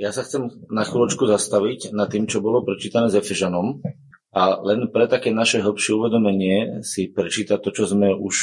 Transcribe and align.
Ja 0.00 0.08
sa 0.08 0.24
chcem 0.24 0.48
na 0.72 0.88
chvíľočku 0.88 1.28
zastaviť 1.28 1.92
nad 1.92 2.08
tým, 2.08 2.24
čo 2.24 2.40
bolo 2.40 2.64
prečítané 2.64 3.12
s 3.12 3.18
Efežanom 3.18 3.84
a 4.32 4.42
len 4.64 4.88
pre 4.88 5.04
také 5.04 5.28
naše 5.28 5.60
hlbšie 5.60 5.92
uvedomenie 5.92 6.80
si 6.80 7.12
prečítať 7.12 7.60
to, 7.60 7.70
čo 7.76 7.84
sme 7.92 8.16
už 8.16 8.34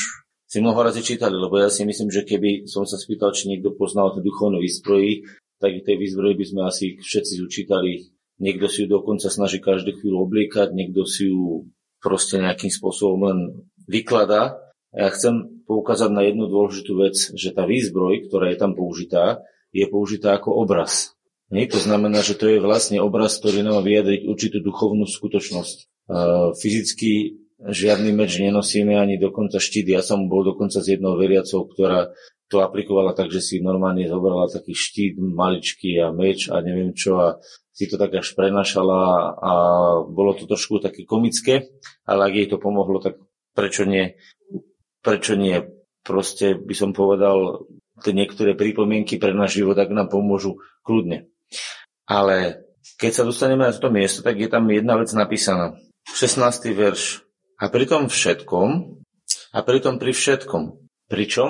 si 0.49 0.57
mnoho 0.61 0.81
razy 0.81 1.01
čítali, 1.05 1.37
lebo 1.37 1.61
ja 1.61 1.69
si 1.69 1.85
myslím, 1.85 2.09
že 2.09 2.25
keby 2.25 2.65
som 2.65 2.85
sa 2.85 2.97
spýtal, 2.97 3.33
či 3.33 3.49
niekto 3.49 3.73
poznal 3.77 4.13
tie 4.13 4.25
duchovné 4.25 4.57
výzbroji, 4.61 5.25
tak 5.61 5.85
tej 5.85 5.97
výzbroji 5.97 6.33
by 6.37 6.45
sme 6.45 6.61
asi 6.65 6.85
všetci 6.97 7.45
učítali. 7.45 8.09
Niekto 8.41 8.65
si 8.65 8.85
ju 8.85 8.87
dokonca 8.89 9.29
snaží 9.29 9.61
každú 9.61 9.93
chvíľu 9.99 10.25
obliekať, 10.25 10.73
niekto 10.73 11.05
si 11.05 11.29
ju 11.29 11.69
proste 12.01 12.41
nejakým 12.41 12.71
spôsobom 12.71 13.29
len 13.29 13.39
vykladá. 13.85 14.57
A 14.89 15.05
ja 15.05 15.09
chcem 15.13 15.61
poukázať 15.69 16.09
na 16.09 16.25
jednu 16.25 16.49
dôležitú 16.49 16.97
vec, 16.97 17.13
že 17.13 17.53
tá 17.53 17.69
výzbroj, 17.69 18.25
ktorá 18.25 18.49
je 18.49 18.57
tam 18.57 18.73
použitá, 18.73 19.45
je 19.69 19.85
použitá 19.85 20.33
ako 20.33 20.65
obraz. 20.65 21.13
Nie? 21.49 21.65
To 21.69 21.81
znamená, 21.81 22.21
že 22.21 22.37
to 22.37 22.45
je 22.45 22.61
vlastne 22.61 23.01
obraz, 23.01 23.41
ktorý 23.41 23.65
nám 23.65 23.81
vyjadriť 23.81 24.29
určitú 24.29 24.61
duchovnú 24.61 25.09
skutočnosť. 25.09 25.77
Uh, 26.09 26.53
fyzicky 26.57 27.41
žiadny 27.59 28.15
meč 28.15 28.39
nenosíme, 28.39 28.95
ani 28.95 29.19
dokonca 29.19 29.59
štít. 29.59 29.91
Ja 29.91 30.01
som 30.05 30.31
bol 30.31 30.47
dokonca 30.47 30.79
s 30.79 30.87
jednou 30.87 31.19
veriacou, 31.19 31.67
ktorá 31.67 32.13
to 32.49 32.65
aplikovala 32.65 33.13
tak, 33.13 33.29
že 33.29 33.45
si 33.45 33.55
normálne 33.61 34.09
zobrala 34.09 34.49
taký 34.49 34.73
štít 34.73 35.21
maličký 35.21 36.01
a 36.01 36.09
meč 36.09 36.49
a 36.49 36.65
neviem 36.65 36.97
čo 36.97 37.21
a 37.21 37.37
si 37.69 37.85
to 37.85 37.95
tak 37.95 38.11
až 38.17 38.33
prenašala 38.33 38.99
a 39.37 39.51
bolo 40.03 40.35
to 40.35 40.49
trošku 40.49 40.81
také 40.81 41.05
komické, 41.05 41.69
ale 42.03 42.27
ak 42.27 42.33
jej 42.35 42.47
to 42.49 42.57
pomohlo, 42.57 42.99
tak 42.99 43.21
prečo 43.53 43.85
nie? 43.85 44.17
Prečo 44.99 45.37
nie? 45.37 45.61
Proste 46.03 46.57
by 46.57 46.75
som 46.75 46.91
povedal, 46.91 47.69
tie 48.01 48.11
niektoré 48.17 48.57
pripomienky 48.57 49.21
pre 49.21 49.31
náš 49.31 49.61
život, 49.61 49.77
ak 49.77 49.93
nám 49.93 50.09
pomôžu 50.09 50.59
kľudne. 50.83 51.29
Ale 52.09 52.65
keď 52.99 53.11
sa 53.11 53.23
dostaneme 53.23 53.63
na 53.67 53.71
toto 53.71 53.93
miesto, 53.93 54.19
tak 54.25 54.39
je 54.39 54.49
tam 54.51 54.67
jedna 54.67 54.99
vec 54.99 55.09
napísaná. 55.15 55.77
16. 56.09 56.73
verš. 56.73 57.23
A 57.59 57.67
pri 57.67 57.85
tom 57.85 58.07
všetkom, 58.07 58.99
a 59.49 59.59
pritom 59.65 59.97
pri 59.97 60.13
všetkom. 60.13 60.63
Pričom? 61.09 61.49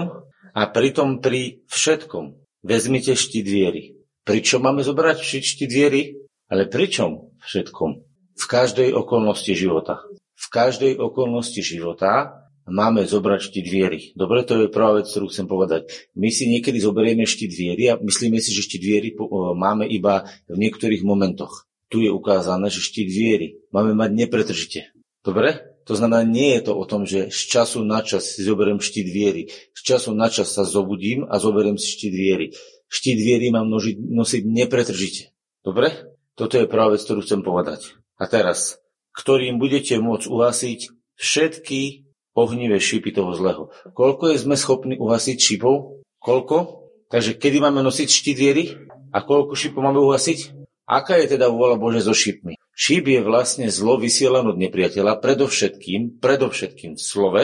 A 0.55 0.61
pritom 0.71 1.19
pri 1.19 1.63
všetkom. 1.67 2.39
Vezmite 2.63 3.15
štít 3.15 3.47
viery. 3.47 3.83
Pričom 4.23 4.63
máme 4.63 4.83
zobrať 4.83 5.19
štít 5.19 5.71
viery? 5.71 6.15
Ale 6.49 6.71
pričom 6.71 7.35
všetkom? 7.43 7.91
V 8.39 8.45
každej 8.47 8.95
okolnosti 8.95 9.51
života. 9.51 10.01
V 10.39 10.47
každej 10.47 10.97
okolnosti 10.97 11.59
života 11.59 12.39
máme 12.69 13.03
zobrať 13.03 13.51
štít 13.51 13.67
viery. 13.67 13.99
Dobre, 14.15 14.45
to 14.45 14.65
je 14.65 14.71
prvá 14.71 15.01
vec, 15.01 15.09
ktorú 15.09 15.27
chcem 15.27 15.49
povedať. 15.49 15.89
My 16.15 16.29
si 16.29 16.47
niekedy 16.47 16.77
zoberieme 16.79 17.25
štít 17.25 17.51
viery 17.51 17.83
a 17.91 17.97
myslíme 17.97 18.37
si, 18.39 18.53
že 18.53 18.63
štít 18.63 18.83
viery 18.85 19.09
máme 19.57 19.89
iba 19.89 20.29
v 20.47 20.57
niektorých 20.57 21.03
momentoch. 21.03 21.67
Tu 21.89 22.05
je 22.05 22.13
ukázané, 22.13 22.69
že 22.69 22.85
štít 22.85 23.09
viery 23.09 23.47
máme 23.73 23.97
mať 23.97 24.09
nepretržite. 24.13 24.93
Dobre? 25.25 25.65
To 25.89 25.97
znamená, 25.97 26.21
nie 26.21 26.53
je 26.53 26.69
to 26.69 26.77
o 26.77 26.85
tom, 26.85 27.09
že 27.09 27.33
z 27.33 27.41
času 27.49 27.81
na 27.81 28.05
čas 28.05 28.37
si 28.37 28.45
zoberiem 28.45 28.77
štít 28.77 29.09
viery. 29.09 29.49
Z 29.73 29.81
času 29.81 30.13
na 30.13 30.29
čas 30.29 30.53
sa 30.53 30.61
zobudím 30.61 31.25
a 31.25 31.41
zoberiem 31.41 31.81
si 31.81 31.97
štít 31.97 32.13
viery. 32.13 32.53
Štít 32.85 33.17
viery 33.17 33.49
mám 33.49 33.65
nožiť, 33.65 33.97
nosiť 33.97 34.43
nepretržite. 34.45 35.33
Dobre? 35.65 36.13
Toto 36.37 36.61
je 36.61 36.69
prvá 36.69 36.93
vec, 36.93 37.01
ktorú 37.01 37.25
chcem 37.25 37.41
povedať. 37.41 37.97
A 38.21 38.29
teraz, 38.29 38.77
ktorým 39.17 39.57
budete 39.57 39.97
môcť 39.97 40.29
uhasiť 40.29 40.79
všetky 41.17 42.08
ohnivé 42.37 42.77
šípy 42.77 43.13
toho 43.13 43.33
zlého. 43.33 43.73
Koľko 43.93 44.33
je 44.33 44.37
sme 44.41 44.55
schopní 44.55 44.95
uhasiť 44.97 45.37
šípov? 45.37 46.03
Koľko? 46.21 46.87
Takže 47.09 47.41
kedy 47.41 47.57
máme 47.63 47.81
nosiť 47.81 48.07
štít 48.09 48.37
viery? 48.37 48.63
A 49.09 49.25
koľko 49.25 49.57
šípov 49.57 49.81
máme 49.81 49.97
uhasiť? 50.01 50.53
Aká 50.89 51.21
je 51.21 51.37
teda 51.37 51.49
vôľa 51.49 51.77
Bože 51.77 52.01
so 52.01 52.13
šípmi? 52.13 52.57
Šíp 52.73 53.11
je 53.11 53.21
vlastne 53.21 53.67
zlo 53.69 53.99
vysielané 53.99 54.55
od 54.55 54.57
nepriateľa, 54.57 55.21
predovšetkým, 55.21 56.17
predovšetkým 56.17 56.95
v 56.95 57.01
slove 57.01 57.43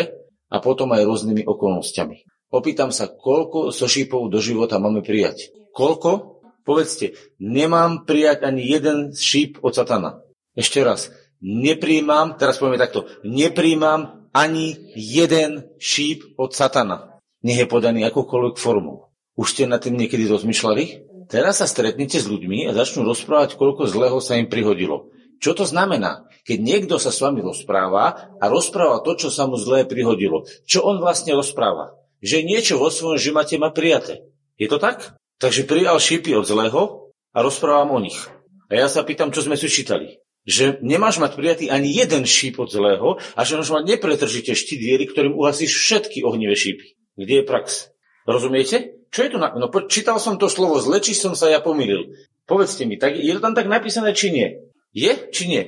a 0.50 0.58
potom 0.64 0.90
aj 0.96 1.06
rôznymi 1.06 1.44
okolnostiami. 1.46 2.26
Opýtam 2.50 2.90
sa, 2.90 3.12
koľko 3.12 3.76
so 3.76 3.86
šípov 3.86 4.32
do 4.32 4.40
života 4.40 4.80
máme 4.80 5.04
prijať? 5.04 5.52
Koľko? 5.76 6.42
Povedzte, 6.66 7.14
nemám 7.38 8.09
prijať 8.09 8.48
ani 8.48 8.66
jeden 8.66 8.98
šíp 9.14 9.62
od 9.62 9.78
satana. 9.78 10.26
Ešte 10.58 10.82
raz, 10.82 11.14
nepríjmam, 11.44 12.40
teraz 12.42 12.58
povieme 12.58 12.82
takto, 12.82 13.06
nepríjmam 13.22 14.25
ani 14.35 14.91
jeden 15.00 15.72
šíp 15.79 16.35
od 16.35 16.51
satana. 16.51 17.23
Nech 17.40 17.63
je 17.63 17.72
podaný 17.72 18.03
akoukoľvek 18.03 18.59
formou. 18.59 19.07
Už 19.40 19.56
ste 19.56 19.63
nad 19.63 19.79
tým 19.79 19.96
niekedy 19.96 20.28
rozmýšľali? 20.28 21.07
Teraz 21.31 21.63
sa 21.63 21.68
stretnete 21.72 22.19
s 22.19 22.28
ľuďmi 22.28 22.68
a 22.68 22.75
začnú 22.75 23.07
rozprávať, 23.07 23.56
koľko 23.56 23.88
zlého 23.88 24.19
sa 24.19 24.35
im 24.35 24.51
prihodilo. 24.51 25.16
Čo 25.40 25.56
to 25.56 25.63
znamená? 25.63 26.28
Keď 26.44 26.59
niekto 26.62 27.00
sa 27.00 27.16
s 27.16 27.23
vami 27.23 27.40
rozpráva 27.41 28.35
a 28.38 28.46
rozpráva 28.51 29.01
to, 29.01 29.16
čo 29.16 29.31
sa 29.31 29.47
mu 29.47 29.56
zlé 29.56 29.88
prihodilo. 29.88 30.44
Čo 30.67 30.84
on 30.84 31.00
vlastne 31.00 31.31
rozpráva? 31.34 31.96
Že 32.19 32.46
niečo 32.46 32.75
vo 32.75 32.91
svojom 32.91 33.17
živote 33.17 33.56
má 33.56 33.72
prijaté. 33.72 34.28
Je 34.59 34.67
to 34.67 34.78
tak? 34.78 35.16
Takže 35.40 35.67
prijal 35.67 35.97
šípy 35.97 36.35
od 36.35 36.46
zlého 36.46 37.12
a 37.31 37.38
rozprávam 37.40 37.96
o 37.96 38.03
nich. 38.03 38.19
A 38.67 38.84
ja 38.84 38.88
sa 38.91 39.03
pýtam, 39.03 39.31
čo 39.31 39.44
sme 39.44 39.59
si 39.59 39.72
čítali 39.72 40.25
že 40.46 40.78
nemáš 40.86 41.18
mať 41.18 41.34
prijatý 41.34 41.66
ani 41.74 41.90
jeden 41.90 42.24
šíp 42.24 42.62
od 42.62 42.70
zlého 42.70 43.18
a 43.34 43.42
že 43.42 43.58
máš 43.58 43.74
mať 43.74 43.98
nepretržite 43.98 44.54
štít 44.54 44.80
viery, 44.80 45.06
ktorým 45.10 45.34
uhasíš 45.34 45.74
všetky 45.74 46.22
ohnivé 46.22 46.54
šípy. 46.54 46.96
Kde 47.18 47.42
je 47.42 47.44
prax? 47.44 47.90
Rozumiete? 48.30 48.96
Čo 49.10 49.20
je 49.26 49.30
tu? 49.34 49.38
Na... 49.42 49.58
No 49.58 49.68
čítal 49.90 50.22
som 50.22 50.38
to 50.38 50.46
slovo 50.46 50.78
zle, 50.78 51.02
či 51.02 51.18
som 51.18 51.34
sa 51.34 51.50
ja 51.50 51.60
pomýlil. 51.66 52.14
Povedzte 52.46 52.86
mi, 52.86 53.02
tak 53.02 53.18
je 53.18 53.34
to 53.34 53.42
tam 53.42 53.58
tak 53.58 53.66
napísané, 53.66 54.14
či 54.14 54.30
nie? 54.30 54.48
Je, 54.94 55.12
či 55.34 55.50
nie? 55.50 55.64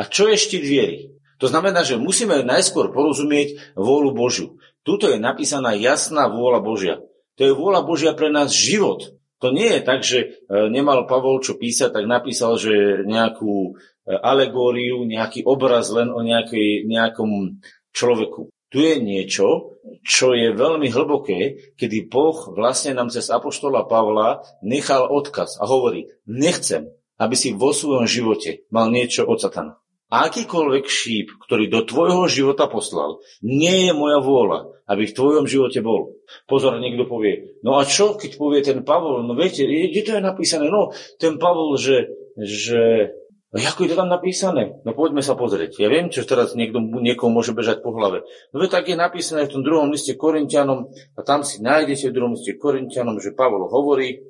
A 0.00 0.08
čo 0.08 0.32
je 0.32 0.40
štít 0.40 0.64
viery? 0.64 1.12
To 1.42 1.50
znamená, 1.50 1.82
že 1.82 2.00
musíme 2.00 2.40
najskôr 2.46 2.94
porozumieť 2.94 3.74
vôľu 3.76 4.14
Božiu. 4.16 4.56
Tuto 4.86 5.10
je 5.10 5.18
napísaná 5.18 5.74
jasná 5.76 6.30
vôľa 6.30 6.60
Božia. 6.62 6.96
To 7.36 7.42
je 7.42 7.52
vôľa 7.52 7.82
Božia 7.82 8.14
pre 8.14 8.30
nás 8.30 8.54
život. 8.54 9.18
To 9.42 9.50
nie 9.50 9.66
je 9.66 9.80
tak, 9.82 10.06
že 10.06 10.18
e, 10.22 10.26
nemal 10.70 11.02
Pavol 11.10 11.42
čo 11.42 11.58
písať, 11.58 11.90
tak 11.90 12.06
napísal, 12.06 12.54
že 12.62 13.02
nejakú 13.02 13.74
alegóriu, 14.06 15.06
nejaký 15.06 15.46
obraz 15.46 15.90
len 15.94 16.10
o 16.10 16.20
nejakej, 16.22 16.86
nejakom 16.90 17.62
človeku. 17.94 18.50
Tu 18.72 18.80
je 18.80 18.96
niečo, 19.04 19.76
čo 20.00 20.32
je 20.32 20.56
veľmi 20.56 20.88
hlboké, 20.88 21.74
kedy 21.76 22.08
Boh 22.08 22.56
vlastne 22.56 22.96
nám 22.96 23.12
cez 23.12 23.28
Apoštola 23.28 23.84
Pavla 23.84 24.40
nechal 24.64 25.04
odkaz 25.12 25.60
a 25.60 25.68
hovorí, 25.68 26.08
nechcem, 26.24 26.88
aby 27.20 27.36
si 27.36 27.52
vo 27.52 27.76
svojom 27.76 28.08
živote 28.08 28.64
mal 28.72 28.88
niečo 28.88 29.28
od 29.28 29.38
satana. 29.38 29.76
Akýkoľvek 30.12 30.84
šíp, 30.88 31.40
ktorý 31.40 31.72
do 31.72 31.88
tvojho 31.88 32.28
života 32.28 32.68
poslal, 32.68 33.24
nie 33.40 33.88
je 33.88 33.92
moja 33.96 34.20
vôľa, 34.20 34.84
aby 34.84 35.08
v 35.08 35.16
tvojom 35.16 35.48
živote 35.48 35.80
bol. 35.80 36.20
Pozor, 36.44 36.76
niekto 36.80 37.08
povie, 37.08 37.60
no 37.64 37.80
a 37.80 37.88
čo, 37.88 38.20
keď 38.20 38.30
povie 38.36 38.60
ten 38.60 38.84
Pavol, 38.84 39.24
no 39.24 39.32
viete, 39.32 39.64
kde 39.64 40.00
to 40.04 40.12
je 40.16 40.20
napísané? 40.20 40.68
No, 40.68 40.92
ten 41.16 41.40
Pavol, 41.40 41.80
že, 41.80 42.12
že 42.36 43.12
No 43.52 43.60
ako 43.60 43.84
je 43.84 43.90
to 43.92 44.00
tam 44.00 44.08
napísané? 44.08 44.80
No 44.80 44.96
poďme 44.96 45.20
sa 45.20 45.36
pozrieť. 45.36 45.76
Ja 45.76 45.92
viem, 45.92 46.08
čo 46.08 46.24
teraz 46.24 46.56
niekto, 46.56 46.80
niekomu 46.80 47.36
môže 47.36 47.52
bežať 47.52 47.84
po 47.84 47.92
hlave. 47.92 48.24
No 48.48 48.64
tak 48.64 48.88
je 48.88 48.96
napísané 48.96 49.44
v 49.44 49.52
tom 49.52 49.62
druhom 49.62 49.92
liste 49.92 50.16
Korintianom 50.16 50.88
a 50.88 51.20
tam 51.20 51.44
si 51.44 51.60
nájdete 51.60 52.08
v 52.08 52.16
druhom 52.16 52.32
liste 52.32 52.56
Korintianom, 52.56 53.20
že 53.20 53.36
Pavol 53.36 53.68
hovorí, 53.68 54.24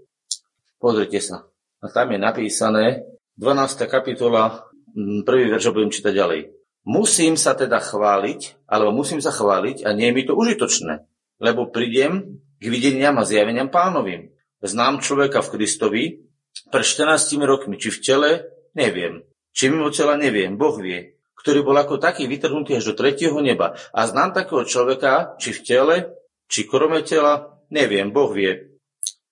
pozrite 0.82 1.22
sa. 1.22 1.46
A 1.78 1.86
tam 1.86 2.10
je 2.10 2.18
napísané, 2.18 3.06
12. 3.38 3.86
kapitola, 3.86 4.66
prvý 5.22 5.54
verš 5.54 5.70
budem 5.70 5.94
čítať 5.94 6.10
ďalej. 6.10 6.40
Musím 6.82 7.38
sa 7.38 7.54
teda 7.54 7.78
chváliť, 7.78 8.66
alebo 8.66 8.90
musím 8.90 9.22
sa 9.22 9.30
chváliť 9.30 9.86
a 9.86 9.94
nie 9.94 10.10
je 10.10 10.14
mi 10.18 10.26
to 10.26 10.34
užitočné, 10.34 11.06
lebo 11.38 11.70
prídem 11.70 12.42
k 12.58 12.64
videniam 12.66 13.14
a 13.22 13.26
zjaveniam 13.26 13.70
pánovým. 13.70 14.34
Znám 14.62 14.98
človeka 14.98 15.46
v 15.46 15.50
Kristovi 15.54 16.02
pred 16.74 16.82
14 16.82 17.38
rokmi, 17.46 17.78
či 17.78 17.94
v 17.94 17.98
tele, 18.02 18.30
Neviem. 18.72 19.24
Či 19.52 19.68
mimo 19.68 19.92
tela 19.92 20.16
neviem, 20.16 20.56
Boh 20.56 20.74
vie, 20.80 21.20
ktorý 21.36 21.60
bol 21.60 21.76
ako 21.76 22.00
taký 22.00 22.24
vytrhnutý 22.24 22.80
až 22.80 22.92
do 22.92 22.94
tretieho 22.96 23.36
neba. 23.44 23.76
A 23.92 24.08
znám 24.08 24.32
takého 24.32 24.64
človeka, 24.64 25.36
či 25.36 25.52
v 25.52 25.60
tele, 25.60 25.96
či 26.48 26.64
krome 26.64 27.04
tela, 27.04 27.60
neviem, 27.68 28.08
Boh 28.08 28.32
vie, 28.32 28.80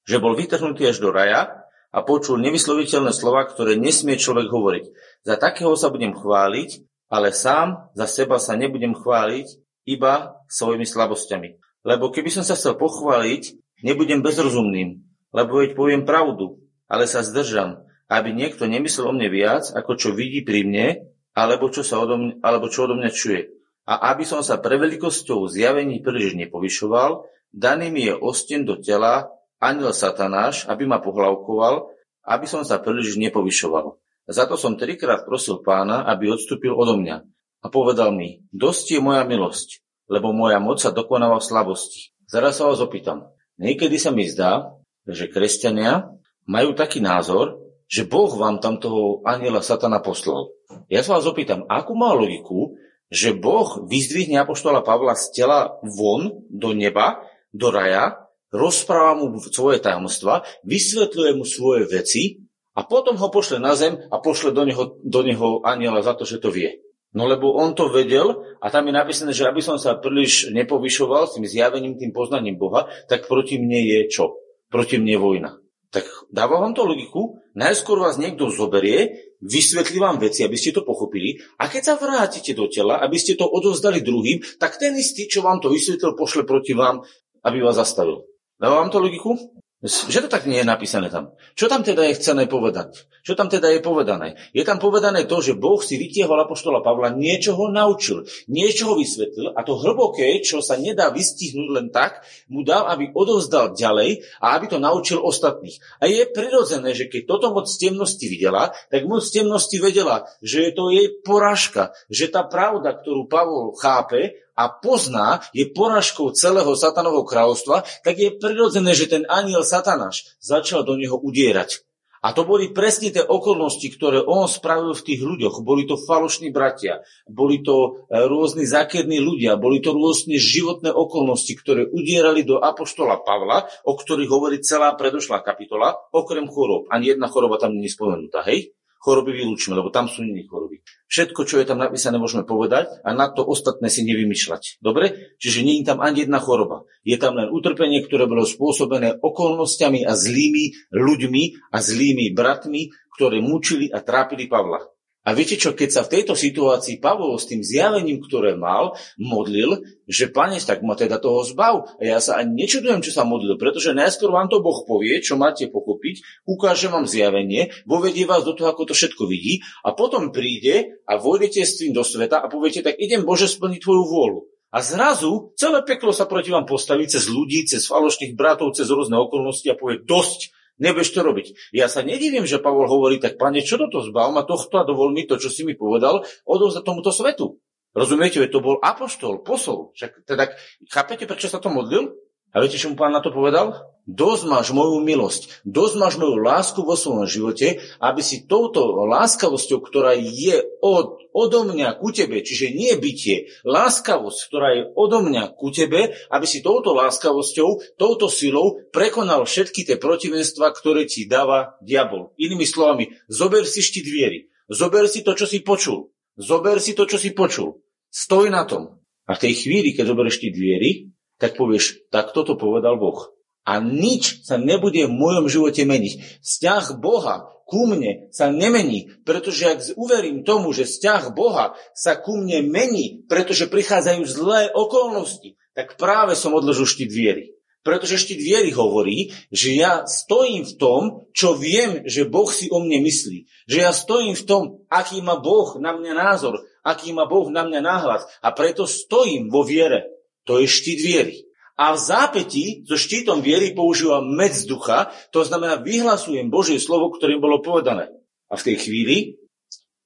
že 0.04 0.20
bol 0.20 0.36
vytrhnutý 0.36 0.92
až 0.92 1.00
do 1.00 1.08
raja 1.08 1.64
a 1.90 1.98
počul 2.04 2.38
nevysloviteľné 2.42 3.16
slova, 3.16 3.48
ktoré 3.48 3.80
nesmie 3.80 4.20
človek 4.20 4.50
hovoriť. 4.50 4.84
Za 5.24 5.36
takého 5.40 5.72
sa 5.74 5.88
budem 5.88 6.12
chváliť, 6.12 6.86
ale 7.10 7.34
sám 7.34 7.90
za 7.98 8.06
seba 8.06 8.38
sa 8.38 8.54
nebudem 8.54 8.94
chváliť 8.94 9.46
iba 9.88 10.38
svojimi 10.46 10.86
slabosťami. 10.86 11.48
Lebo 11.82 12.12
keby 12.12 12.30
som 12.30 12.44
sa 12.46 12.54
chcel 12.54 12.78
pochváliť, 12.78 13.58
nebudem 13.82 14.22
bezrozumným, 14.22 15.02
lebo 15.34 15.64
veď 15.64 15.74
poviem 15.74 16.06
pravdu, 16.06 16.62
ale 16.86 17.10
sa 17.10 17.24
zdržam, 17.26 17.82
aby 18.10 18.34
niekto 18.34 18.66
nemyslel 18.66 19.08
o 19.08 19.14
mne 19.14 19.30
viac, 19.30 19.70
ako 19.70 19.94
čo 19.94 20.08
vidí 20.10 20.42
pri 20.42 20.66
mne, 20.66 20.86
alebo 21.30 21.70
čo, 21.70 21.86
sa 21.86 22.02
odo 22.02 22.18
mňa, 22.18 22.34
alebo 22.42 22.66
čo 22.66 22.90
odo 22.90 22.98
mňa 22.98 23.10
čuje. 23.14 23.54
A 23.86 24.10
aby 24.10 24.26
som 24.26 24.42
sa 24.42 24.58
pre 24.58 24.76
veľkosťou 24.82 25.46
zjavení 25.46 26.02
príliš 26.02 26.34
nepovyšoval, 26.34 27.22
daný 27.54 27.86
mi 27.94 28.10
je 28.10 28.14
osten 28.18 28.66
do 28.66 28.82
tela 28.82 29.30
aniel 29.62 29.94
satanáš, 29.94 30.66
aby 30.66 30.90
ma 30.90 30.98
pohlavkoval, 30.98 31.94
aby 32.26 32.46
som 32.50 32.66
sa 32.66 32.82
príliš 32.82 33.14
nepovyšoval. 33.14 33.94
Za 34.30 34.46
to 34.50 34.58
som 34.58 34.74
trikrát 34.74 35.22
prosil 35.26 35.62
pána, 35.62 36.06
aby 36.10 36.34
odstúpil 36.34 36.74
odo 36.74 36.98
mňa. 36.98 37.22
A 37.60 37.66
povedal 37.68 38.10
mi, 38.14 38.42
dosť 38.50 38.98
je 38.98 39.00
moja 39.02 39.22
milosť, 39.22 39.84
lebo 40.08 40.32
moja 40.32 40.58
moc 40.58 40.82
sa 40.82 40.90
dokonáva 40.90 41.38
v 41.38 41.48
slabosti. 41.50 42.00
Zaraz 42.30 42.58
sa 42.58 42.70
vás 42.70 42.80
opýtam. 42.80 43.30
Niekedy 43.60 44.00
sa 44.00 44.14
mi 44.14 44.24
zdá, 44.24 44.72
že 45.04 45.28
kresťania 45.28 46.08
majú 46.48 46.72
taký 46.72 47.04
názor, 47.04 47.59
že 47.90 48.06
Boh 48.06 48.30
vám 48.38 48.62
tam 48.62 48.78
toho 48.78 49.18
aniela 49.26 49.66
satana 49.66 49.98
poslal. 49.98 50.54
Ja 50.86 51.02
sa 51.02 51.18
vás 51.18 51.26
opýtam, 51.26 51.66
akú 51.66 51.98
má 51.98 52.14
logiku, 52.14 52.78
že 53.10 53.34
Boh 53.34 53.82
vyzdvihne 53.90 54.38
apoštola 54.38 54.86
Pavla 54.86 55.18
z 55.18 55.34
tela 55.34 55.82
von 55.82 56.46
do 56.46 56.70
neba, 56.70 57.26
do 57.50 57.74
raja, 57.74 58.30
rozpráva 58.54 59.18
mu 59.18 59.42
svoje 59.42 59.82
tajomstva, 59.82 60.46
vysvetľuje 60.62 61.30
mu 61.34 61.42
svoje 61.42 61.90
veci 61.90 62.46
a 62.78 62.86
potom 62.86 63.18
ho 63.18 63.26
pošle 63.26 63.58
na 63.58 63.74
zem 63.74 63.98
a 63.98 64.16
pošle 64.22 64.54
do 64.54 64.62
neho, 64.62 64.94
do 65.02 65.20
neho 65.26 65.58
aniela 65.66 65.98
za 66.06 66.14
to, 66.14 66.22
že 66.22 66.38
to 66.38 66.54
vie. 66.54 66.78
No 67.10 67.26
lebo 67.26 67.58
on 67.58 67.74
to 67.74 67.90
vedel 67.90 68.46
a 68.62 68.70
tam 68.70 68.86
je 68.86 68.94
napísané, 68.94 69.34
že 69.34 69.50
aby 69.50 69.58
som 69.58 69.74
sa 69.82 69.98
príliš 69.98 70.54
nepovyšoval 70.54 71.26
s 71.26 71.34
tým 71.34 71.46
zjavením, 71.50 71.98
tým 71.98 72.14
poznaním 72.14 72.54
Boha, 72.54 72.86
tak 73.10 73.26
proti 73.26 73.58
mne 73.58 73.82
je 73.82 74.00
čo? 74.06 74.38
Proti 74.70 75.02
mne 75.02 75.18
vojna. 75.18 75.50
Tak 75.90 76.06
dáva 76.30 76.62
vám 76.62 76.70
to 76.70 76.86
logiku? 76.86 77.42
Najskôr 77.58 77.98
vás 77.98 78.14
niekto 78.14 78.46
zoberie, 78.54 79.34
vysvetlí 79.42 79.98
vám 79.98 80.22
veci, 80.22 80.46
aby 80.46 80.54
ste 80.54 80.70
to 80.70 80.86
pochopili 80.86 81.42
a 81.58 81.66
keď 81.66 81.82
sa 81.82 81.94
vrátite 81.98 82.54
do 82.54 82.70
tela, 82.70 83.02
aby 83.02 83.18
ste 83.18 83.34
to 83.34 83.42
odovzdali 83.42 83.98
druhým, 83.98 84.38
tak 84.62 84.78
ten 84.78 84.94
istý, 84.94 85.26
čo 85.26 85.42
vám 85.42 85.58
to 85.58 85.66
vysvetlil, 85.66 86.14
pošle 86.14 86.46
proti 86.46 86.78
vám, 86.78 87.02
aby 87.42 87.58
vás 87.58 87.74
zastavil. 87.74 88.22
Dáva 88.54 88.86
vám 88.86 88.94
to 88.94 89.02
logiku? 89.02 89.34
Že 89.80 90.28
to 90.28 90.36
tak 90.36 90.44
nie 90.44 90.60
je 90.60 90.68
napísané 90.68 91.08
tam. 91.08 91.32
Čo 91.56 91.64
tam 91.72 91.80
teda 91.80 92.04
je 92.04 92.20
chcené 92.20 92.44
povedať? 92.44 93.08
Čo 93.24 93.32
tam 93.32 93.48
teda 93.48 93.72
je 93.72 93.80
povedané? 93.80 94.36
Je 94.52 94.60
tam 94.60 94.76
povedané 94.76 95.24
to, 95.24 95.40
že 95.40 95.56
Boh 95.56 95.80
si 95.80 95.96
vytiehol 95.96 96.36
apoštola 96.36 96.84
Pavla, 96.84 97.16
niečoho 97.16 97.72
naučil, 97.72 98.28
niečoho 98.44 99.00
vysvetlil 99.00 99.56
a 99.56 99.64
to 99.64 99.80
hlboké, 99.80 100.44
čo 100.44 100.60
sa 100.60 100.76
nedá 100.76 101.08
vystihnúť 101.08 101.68
len 101.72 101.88
tak, 101.88 102.20
mu 102.52 102.60
dal, 102.60 102.92
aby 102.92 103.08
odovzdal 103.16 103.72
ďalej 103.72 104.20
a 104.44 104.60
aby 104.60 104.68
to 104.68 104.76
naučil 104.76 105.24
ostatných. 105.24 105.80
A 105.96 106.12
je 106.12 106.28
prirodzené, 106.28 106.92
že 106.92 107.08
keď 107.08 107.24
toto 107.24 107.48
moc 107.56 107.64
temnosti 107.64 108.28
videla, 108.28 108.76
tak 108.92 109.08
moc 109.08 109.24
temnosti 109.24 109.80
vedela, 109.80 110.28
že 110.44 110.68
je 110.68 110.72
to 110.76 110.92
jej 110.92 111.08
porážka, 111.24 111.96
že 112.12 112.28
tá 112.28 112.44
pravda, 112.44 113.00
ktorú 113.00 113.32
Pavol 113.32 113.72
chápe, 113.80 114.44
a 114.60 114.68
pozná, 114.68 115.40
je 115.56 115.64
poražkou 115.72 116.36
celého 116.36 116.76
satanovho 116.76 117.24
kráľovstva, 117.24 117.88
tak 118.04 118.14
je 118.20 118.36
prirodzené, 118.36 118.92
že 118.92 119.08
ten 119.08 119.24
aniel 119.32 119.64
satanáš 119.64 120.36
začal 120.44 120.84
do 120.84 121.00
neho 121.00 121.16
udierať. 121.16 121.80
A 122.20 122.36
to 122.36 122.44
boli 122.44 122.68
presne 122.68 123.08
tie 123.08 123.24
okolnosti, 123.24 123.88
ktoré 123.96 124.20
on 124.20 124.44
spravil 124.44 124.92
v 124.92 125.04
tých 125.08 125.24
ľuďoch. 125.24 125.64
Boli 125.64 125.88
to 125.88 125.96
falošní 125.96 126.52
bratia, 126.52 127.00
boli 127.24 127.64
to 127.64 128.04
e, 128.12 128.28
rôzni 128.28 128.68
zákerní 128.68 129.24
ľudia, 129.24 129.56
boli 129.56 129.80
to 129.80 129.96
rôzne 129.96 130.36
životné 130.36 130.92
okolnosti, 130.92 131.48
ktoré 131.56 131.88
udierali 131.88 132.44
do 132.44 132.60
Apoštola 132.60 133.24
Pavla, 133.24 133.64
o 133.88 133.96
ktorých 133.96 134.28
hovorí 134.28 134.60
celá 134.60 134.92
predošlá 135.00 135.40
kapitola, 135.40 135.96
okrem 136.12 136.44
chorob. 136.44 136.92
Ani 136.92 137.08
jedna 137.08 137.24
choroba 137.24 137.56
tam 137.56 137.72
nie 137.72 137.88
je 137.88 137.96
spomenutá, 137.96 138.44
hej? 138.44 138.76
Choroby 139.00 139.32
vylúčime, 139.32 139.74
lebo 139.74 139.88
tam 139.88 140.06
sú 140.06 140.22
iné 140.22 140.44
choroby. 140.44 140.84
Všetko, 141.08 141.48
čo 141.48 141.56
je 141.58 141.66
tam 141.66 141.80
napísané, 141.80 142.20
môžeme 142.20 142.44
povedať 142.44 143.00
a 143.00 143.16
na 143.16 143.32
to 143.32 143.42
ostatné 143.42 143.88
si 143.88 144.04
nevymýšľať. 144.04 144.78
Dobre? 144.84 145.34
Čiže 145.40 145.64
nie 145.64 145.80
je 145.80 145.88
tam 145.88 146.04
ani 146.04 146.28
jedna 146.28 146.38
choroba. 146.38 146.84
Je 147.02 147.16
tam 147.16 147.40
len 147.40 147.48
utrpenie, 147.48 148.04
ktoré 148.04 148.28
bolo 148.28 148.44
spôsobené 148.44 149.18
okolnostiami 149.18 150.04
a 150.04 150.12
zlými 150.12 150.92
ľuďmi 150.92 151.72
a 151.72 151.76
zlými 151.80 152.36
bratmi, 152.36 152.92
ktoré 153.16 153.40
mučili 153.40 153.88
a 153.88 154.04
trápili 154.04 154.46
Pavla. 154.46 154.84
A 155.20 155.36
viete 155.36 155.60
čo, 155.60 155.76
keď 155.76 155.88
sa 155.92 156.02
v 156.08 156.16
tejto 156.16 156.32
situácii 156.32 156.96
Pavol 156.96 157.36
s 157.36 157.44
tým 157.44 157.60
zjavením, 157.60 158.24
ktoré 158.24 158.56
mal, 158.56 158.96
modlil, 159.20 159.84
že 160.08 160.32
pane, 160.32 160.56
tak 160.56 160.80
ma 160.80 160.96
teda 160.96 161.20
toho 161.20 161.44
zbav. 161.44 162.00
A 162.00 162.02
ja 162.08 162.18
sa 162.24 162.40
ani 162.40 162.64
nečudujem, 162.64 163.04
čo 163.04 163.12
sa 163.12 163.28
modlil, 163.28 163.60
pretože 163.60 163.92
najskôr 163.92 164.32
vám 164.32 164.48
to 164.48 164.64
Boh 164.64 164.80
povie, 164.88 165.20
čo 165.20 165.36
máte 165.36 165.68
pochopiť, 165.68 166.48
ukáže 166.48 166.88
vám 166.88 167.04
zjavenie, 167.04 167.68
vovedie 167.84 168.24
vás 168.24 168.48
do 168.48 168.56
toho, 168.56 168.72
ako 168.72 168.88
to 168.88 168.94
všetko 168.96 169.28
vidí 169.28 169.60
a 169.84 169.92
potom 169.92 170.32
príde 170.32 171.04
a 171.04 171.20
vojdete 171.20 171.68
s 171.68 171.76
tým 171.76 171.92
do 171.92 172.00
sveta 172.00 172.40
a 172.40 172.48
poviete, 172.48 172.80
tak 172.80 172.96
idem 172.96 173.28
Bože 173.28 173.44
splniť 173.44 173.80
tvoju 173.84 174.04
vôľu. 174.08 174.40
A 174.70 174.86
zrazu 174.86 175.50
celé 175.58 175.82
peklo 175.82 176.14
sa 176.14 176.30
proti 176.30 176.54
vám 176.54 176.62
postaví 176.62 177.04
cez 177.10 177.26
ľudí, 177.26 177.66
cez 177.66 177.90
falošných 177.90 178.38
bratov, 178.38 178.72
cez 178.72 178.86
rôzne 178.86 179.18
okolnosti 179.18 179.66
a 179.66 179.74
povie, 179.74 179.98
dosť, 180.00 180.54
nebudeš 180.80 181.12
to 181.14 181.20
robiť. 181.20 181.76
Ja 181.76 181.86
sa 181.86 182.00
nedivím, 182.00 182.48
že 182.48 182.58
Pavol 182.58 182.88
hovorí, 182.88 183.20
tak 183.20 183.36
pane, 183.36 183.60
čo 183.60 183.76
toto 183.76 184.00
zbav 184.00 184.32
ma 184.32 184.42
tohto 184.42 184.80
a 184.80 184.88
dovol 184.88 185.12
mi 185.12 185.28
to, 185.28 185.36
čo 185.36 185.52
si 185.52 185.62
mi 185.62 185.76
povedal, 185.76 186.24
odovzdať 186.48 186.82
tomuto 186.82 187.12
svetu. 187.12 187.60
Rozumiete, 187.90 188.40
to 188.48 188.62
bol 188.62 188.78
apoštol, 188.78 189.42
posol. 189.42 189.90
Však, 189.98 190.22
teda, 190.24 190.54
chápete, 190.88 191.26
prečo 191.26 191.50
sa 191.50 191.58
to 191.58 191.68
modlil? 191.68 192.14
A 192.50 192.58
viete, 192.58 192.82
čo 192.82 192.90
mu 192.90 192.98
pán 192.98 193.14
na 193.14 193.22
to 193.22 193.30
povedal? 193.30 193.94
Dosť 194.10 194.50
máš 194.50 194.74
moju 194.74 194.98
milosť, 194.98 195.62
dosť 195.62 195.94
máš 195.94 196.14
moju 196.18 196.42
lásku 196.42 196.82
vo 196.82 196.98
svojom 196.98 197.30
živote, 197.30 197.78
aby 198.02 198.18
si 198.26 198.42
touto 198.42 199.06
láskavosťou, 199.06 199.78
ktorá 199.78 200.18
je 200.18 200.58
od, 200.82 201.30
odo 201.30 201.62
mňa 201.62 202.02
ku 202.02 202.10
tebe, 202.10 202.42
čiže 202.42 202.74
nie 202.74 202.90
bytie, 202.98 203.54
láskavosť, 203.62 204.38
ktorá 204.50 204.68
je 204.74 204.82
odo 204.98 205.22
mňa 205.22 205.54
ku 205.54 205.70
tebe, 205.70 206.10
aby 206.26 206.46
si 206.48 206.58
touto 206.58 206.90
láskavosťou, 206.90 207.94
touto 207.94 208.26
silou 208.26 208.82
prekonal 208.90 209.46
všetky 209.46 209.86
tie 209.86 209.94
protivenstva, 209.94 210.74
ktoré 210.74 211.06
ti 211.06 211.30
dáva 211.30 211.78
diabol. 211.78 212.34
Inými 212.34 212.66
slovami, 212.66 213.14
zober 213.30 213.62
si 213.62 213.78
štít 213.78 214.10
viery, 214.10 214.50
zober 214.66 215.06
si 215.06 215.22
to, 215.22 215.38
čo 215.38 215.46
si 215.46 215.62
počul, 215.62 216.10
zober 216.34 216.82
si 216.82 216.98
to, 216.98 217.06
čo 217.06 217.14
si 217.14 217.30
počul, 217.30 217.78
stoj 218.10 218.50
na 218.50 218.66
tom. 218.66 218.98
A 219.30 219.38
v 219.38 219.46
tej 219.46 219.54
chvíli, 219.62 219.94
keď 219.94 220.10
zoberieš 220.10 220.42
štít 220.42 220.56
viery, 220.58 221.09
tak 221.40 221.56
povieš, 221.56 222.12
tak 222.12 222.36
toto 222.36 222.54
povedal 222.60 223.00
Boh. 223.00 223.32
A 223.64 223.80
nič 223.80 224.44
sa 224.44 224.60
nebude 224.60 225.08
v 225.08 225.16
mojom 225.16 225.48
živote 225.48 225.88
meniť. 225.88 226.44
Vzťah 226.44 227.00
Boha 227.00 227.48
ku 227.70 227.86
mne 227.86 228.26
sa 228.34 228.50
nemení, 228.50 229.14
pretože 229.22 229.62
ak 229.62 229.78
uverím 229.94 230.42
tomu, 230.42 230.74
že 230.74 230.90
vzťah 230.90 231.30
Boha 231.32 231.78
sa 231.94 232.18
ku 232.18 232.34
mne 232.34 232.66
mení, 232.66 233.22
pretože 233.30 233.70
prichádzajú 233.70 234.22
zlé 234.26 234.74
okolnosti, 234.74 235.54
tak 235.72 235.94
práve 235.94 236.34
som 236.34 236.50
odložil 236.50 236.84
štít 236.84 237.14
viery. 237.14 237.54
Pretože 237.80 238.20
štít 238.20 238.42
viery 238.44 238.70
hovorí, 238.76 239.32
že 239.48 239.72
ja 239.72 240.04
stojím 240.04 240.68
v 240.68 240.76
tom, 240.76 241.00
čo 241.32 241.56
viem, 241.56 242.04
že 242.04 242.28
Boh 242.28 242.50
si 242.52 242.68
o 242.68 242.82
mne 242.82 243.00
myslí. 243.00 243.48
Že 243.70 243.78
ja 243.80 243.92
stojím 243.96 244.36
v 244.36 244.44
tom, 244.44 244.62
aký 244.92 245.24
má 245.24 245.40
Boh 245.40 245.80
na 245.80 245.96
mňa 245.96 246.12
názor, 246.12 246.60
aký 246.84 247.16
má 247.16 247.24
Boh 247.24 247.48
na 247.48 247.64
mňa 247.64 247.80
náhľad. 247.80 248.22
A 248.44 248.52
preto 248.52 248.84
stojím 248.84 249.48
vo 249.48 249.64
viere. 249.64 250.19
To 250.50 250.58
je 250.58 250.66
štít 250.66 250.98
viery. 250.98 251.46
A 251.78 251.94
v 251.94 252.02
zápäti 252.02 252.64
so 252.84 252.98
štítom 252.98 253.38
viery 253.38 253.70
používam 253.70 254.26
med 254.26 254.50
z 254.50 254.66
ducha, 254.66 255.14
to 255.30 255.46
znamená 255.46 255.78
vyhlasujem 255.78 256.50
Božie 256.50 256.82
slovo, 256.82 257.14
ktorým 257.14 257.38
bolo 257.38 257.62
povedané. 257.62 258.10
A 258.50 258.58
v 258.58 258.66
tej 258.66 258.76
chvíli 258.82 259.16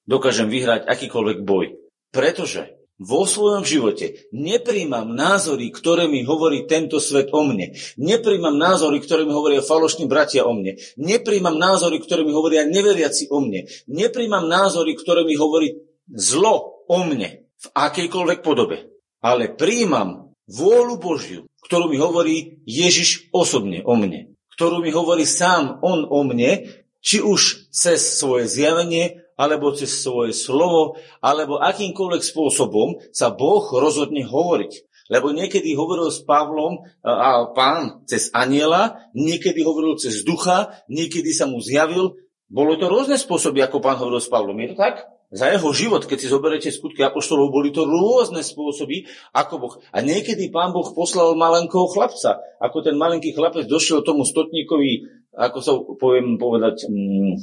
dokážem 0.04 0.52
vyhrať 0.52 0.84
akýkoľvek 0.84 1.42
boj. 1.42 1.80
Pretože 2.12 2.76
vo 3.00 3.26
svojom 3.26 3.66
živote 3.66 4.30
nepríjmam 4.30 5.10
názory, 5.10 5.74
ktoré 5.74 6.06
mi 6.06 6.22
hovorí 6.22 6.70
tento 6.70 7.02
svet 7.02 7.34
o 7.34 7.42
mne. 7.42 7.74
Nepríjmam 7.98 8.54
názory, 8.54 9.02
ktoré 9.02 9.26
mi 9.26 9.34
hovoria 9.34 9.64
falošní 9.64 10.06
bratia 10.06 10.46
o 10.46 10.54
mne. 10.54 10.78
Nepríjmam 10.94 11.58
názory, 11.58 11.98
ktoré 11.98 12.22
mi 12.22 12.30
hovoria 12.30 12.62
neveriaci 12.68 13.34
o 13.34 13.42
mne. 13.42 13.66
Nepríjmam 13.90 14.46
názory, 14.46 14.94
ktoré 14.94 15.26
mi 15.26 15.34
hovorí 15.34 15.74
zlo 16.06 16.86
o 16.86 16.98
mne 17.02 17.50
v 17.50 17.66
akejkoľvek 17.74 18.46
podobe. 18.46 18.94
Ale 19.24 19.56
príjmam 19.56 20.23
vôľu 20.48 21.00
Božiu, 21.00 21.42
ktorú 21.64 21.88
mi 21.92 21.98
hovorí 21.98 22.60
Ježiš 22.68 23.32
osobne 23.32 23.80
o 23.84 23.96
mne, 23.96 24.36
ktorú 24.56 24.84
mi 24.84 24.92
hovorí 24.92 25.24
sám 25.24 25.80
On 25.80 26.04
o 26.04 26.20
mne, 26.24 26.68
či 27.04 27.20
už 27.20 27.68
cez 27.68 28.00
svoje 28.00 28.48
zjavenie, 28.48 29.24
alebo 29.34 29.74
cez 29.74 29.90
svoje 29.90 30.30
slovo, 30.30 30.96
alebo 31.18 31.58
akýmkoľvek 31.58 32.22
spôsobom 32.22 33.02
sa 33.10 33.34
Boh 33.34 33.66
rozhodne 33.74 34.22
hovoriť. 34.22 34.72
Lebo 35.12 35.36
niekedy 35.36 35.76
hovoril 35.76 36.08
s 36.08 36.24
Pavlom 36.24 36.88
a 37.04 37.52
pán 37.52 38.06
cez 38.08 38.32
aniela, 38.32 39.04
niekedy 39.12 39.60
hovoril 39.60 40.00
cez 40.00 40.24
ducha, 40.24 40.80
niekedy 40.88 41.28
sa 41.36 41.44
mu 41.44 41.60
zjavil. 41.60 42.16
Bolo 42.48 42.80
to 42.80 42.88
rôzne 42.88 43.20
spôsoby, 43.20 43.60
ako 43.60 43.84
pán 43.84 44.00
hovoril 44.00 44.22
s 44.22 44.32
Pavlom. 44.32 44.56
Je 44.64 44.72
to 44.72 44.80
tak? 44.80 45.04
Za 45.34 45.50
jeho 45.50 45.66
život, 45.74 46.06
keď 46.06 46.18
si 46.22 46.30
zoberete 46.30 46.70
skutky 46.70 47.02
apoštolov, 47.02 47.50
boli 47.50 47.74
to 47.74 47.82
rôzne 47.82 48.38
spôsoby, 48.38 49.10
ako 49.34 49.54
Boh. 49.58 49.74
A 49.90 49.98
niekedy 49.98 50.46
pán 50.54 50.70
Boh 50.70 50.86
poslal 50.94 51.34
malenkého 51.34 51.90
chlapca. 51.90 52.38
Ako 52.62 52.86
ten 52.86 52.94
malenký 52.94 53.34
chlapec 53.34 53.66
došiel 53.66 54.06
tomu 54.06 54.22
stotníkovi, 54.22 55.10
ako 55.34 55.58
sa 55.58 55.74
poviem 55.98 56.38
povedať, 56.38 56.86
mm, 56.86 57.34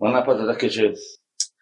napadá 0.00 0.48
také, 0.48 0.72
že 0.72 0.96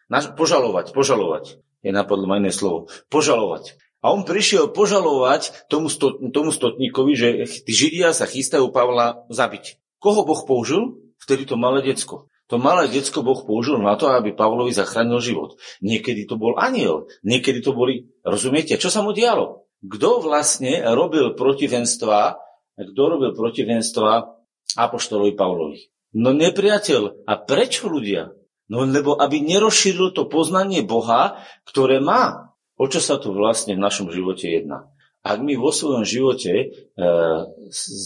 naš, 0.06 0.30
požalovať, 0.38 0.94
požalovať. 0.94 1.58
Je 1.82 1.90
napadlo 1.90 2.30
ma 2.30 2.38
iné 2.38 2.54
slovo. 2.54 2.86
Požalovať. 3.10 3.74
A 3.98 4.14
on 4.14 4.22
prišiel 4.22 4.70
požalovať 4.70 5.66
tomu, 5.66 5.90
stot, 5.90 6.22
tomu 6.30 6.54
stotníkovi, 6.54 7.12
že 7.18 7.28
tí 7.66 7.72
Židia 7.74 8.14
sa 8.14 8.30
chystajú 8.30 8.70
Pavla 8.70 9.26
zabiť. 9.26 9.80
Koho 9.98 10.22
Boh 10.22 10.38
použil? 10.46 11.02
Vtedy 11.18 11.48
to 11.48 11.58
malé 11.58 11.82
decko. 11.82 12.28
To 12.54 12.62
malé 12.62 12.86
decko 12.86 13.26
Boh 13.26 13.42
použil 13.42 13.82
na 13.82 13.98
to, 13.98 14.06
aby 14.14 14.30
Pavlovi 14.30 14.70
zachránil 14.70 15.18
život. 15.18 15.58
Niekedy 15.82 16.22
to 16.22 16.38
bol 16.38 16.54
aniel, 16.54 17.10
niekedy 17.26 17.58
to 17.58 17.74
boli... 17.74 18.14
Rozumiete, 18.22 18.78
čo 18.78 18.94
sa 18.94 19.02
mu 19.02 19.10
dialo? 19.10 19.66
Kto 19.82 20.22
vlastne 20.22 20.86
robil 20.94 21.34
protivenstva, 21.34 22.38
kto 22.78 23.02
robil 23.10 23.34
protivenstva 23.34 24.38
Apoštolovi 24.78 25.34
Pavlovi? 25.34 25.82
No 26.14 26.30
nepriateľ. 26.30 27.26
A 27.26 27.42
prečo 27.42 27.90
ľudia? 27.90 28.30
No 28.70 28.86
lebo 28.86 29.18
aby 29.18 29.42
nerozšíril 29.42 30.14
to 30.14 30.30
poznanie 30.30 30.86
Boha, 30.86 31.42
ktoré 31.66 31.98
má. 31.98 32.54
O 32.78 32.86
čo 32.86 33.02
sa 33.02 33.18
tu 33.18 33.34
vlastne 33.34 33.74
v 33.74 33.82
našom 33.82 34.14
živote 34.14 34.46
jedná? 34.46 34.86
Ak 35.26 35.42
my 35.42 35.58
vo 35.58 35.74
svojom 35.74 36.06
živote 36.06 36.54
e, 36.54 36.66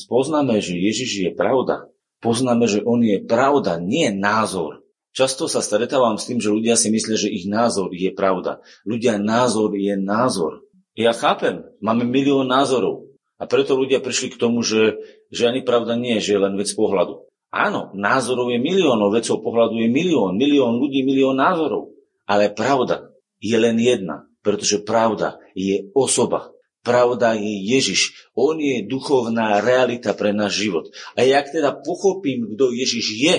poznáme, 0.08 0.56
že 0.64 0.72
Ježiš 0.72 1.10
je 1.20 1.30
pravda, 1.36 1.92
poznáme, 2.20 2.66
že 2.70 2.84
on 2.84 3.02
je 3.02 3.22
pravda, 3.22 3.78
nie 3.78 4.10
názor. 4.14 4.86
Často 5.16 5.50
sa 5.50 5.64
stretávam 5.64 6.14
s 6.14 6.30
tým, 6.30 6.38
že 6.38 6.54
ľudia 6.54 6.78
si 6.78 6.94
myslia, 6.94 7.18
že 7.18 7.32
ich 7.32 7.50
názor 7.50 7.90
je 7.90 8.12
pravda. 8.14 8.62
Ľudia, 8.86 9.18
názor 9.18 9.74
je 9.74 9.98
názor. 9.98 10.62
Ja 10.94 11.10
chápem, 11.14 11.66
máme 11.82 12.06
milión 12.06 12.46
názorov. 12.50 13.08
A 13.38 13.46
preto 13.46 13.78
ľudia 13.78 14.02
prišli 14.02 14.34
k 14.34 14.40
tomu, 14.40 14.66
že, 14.66 14.98
že 15.30 15.46
ani 15.46 15.62
pravda 15.62 15.94
nie 15.94 16.18
že 16.18 16.34
je 16.34 16.42
len 16.42 16.58
vec 16.58 16.74
pohľadu. 16.74 17.30
Áno, 17.48 17.94
názorov 17.96 18.52
je 18.52 18.60
miliónov, 18.60 19.14
vecou 19.14 19.40
pohľadu 19.40 19.80
je 19.80 19.88
milión, 19.88 20.36
milión 20.36 20.76
ľudí, 20.76 21.00
milión 21.06 21.38
názorov. 21.38 21.96
Ale 22.28 22.52
pravda 22.52 23.08
je 23.40 23.56
len 23.56 23.78
jedna, 23.80 24.28
pretože 24.44 24.84
pravda 24.84 25.40
je 25.56 25.88
osoba. 25.96 26.52
Pravda 26.86 27.34
je 27.34 27.52
Ježiš. 27.74 28.30
On 28.38 28.54
je 28.54 28.86
duchovná 28.86 29.58
realita 29.58 30.14
pre 30.14 30.30
náš 30.30 30.62
život. 30.62 30.88
A 31.18 31.26
jak 31.26 31.50
teda 31.50 31.74
pochopím, 31.74 32.54
kto 32.54 32.70
Ježiš 32.70 33.06
je, 33.18 33.34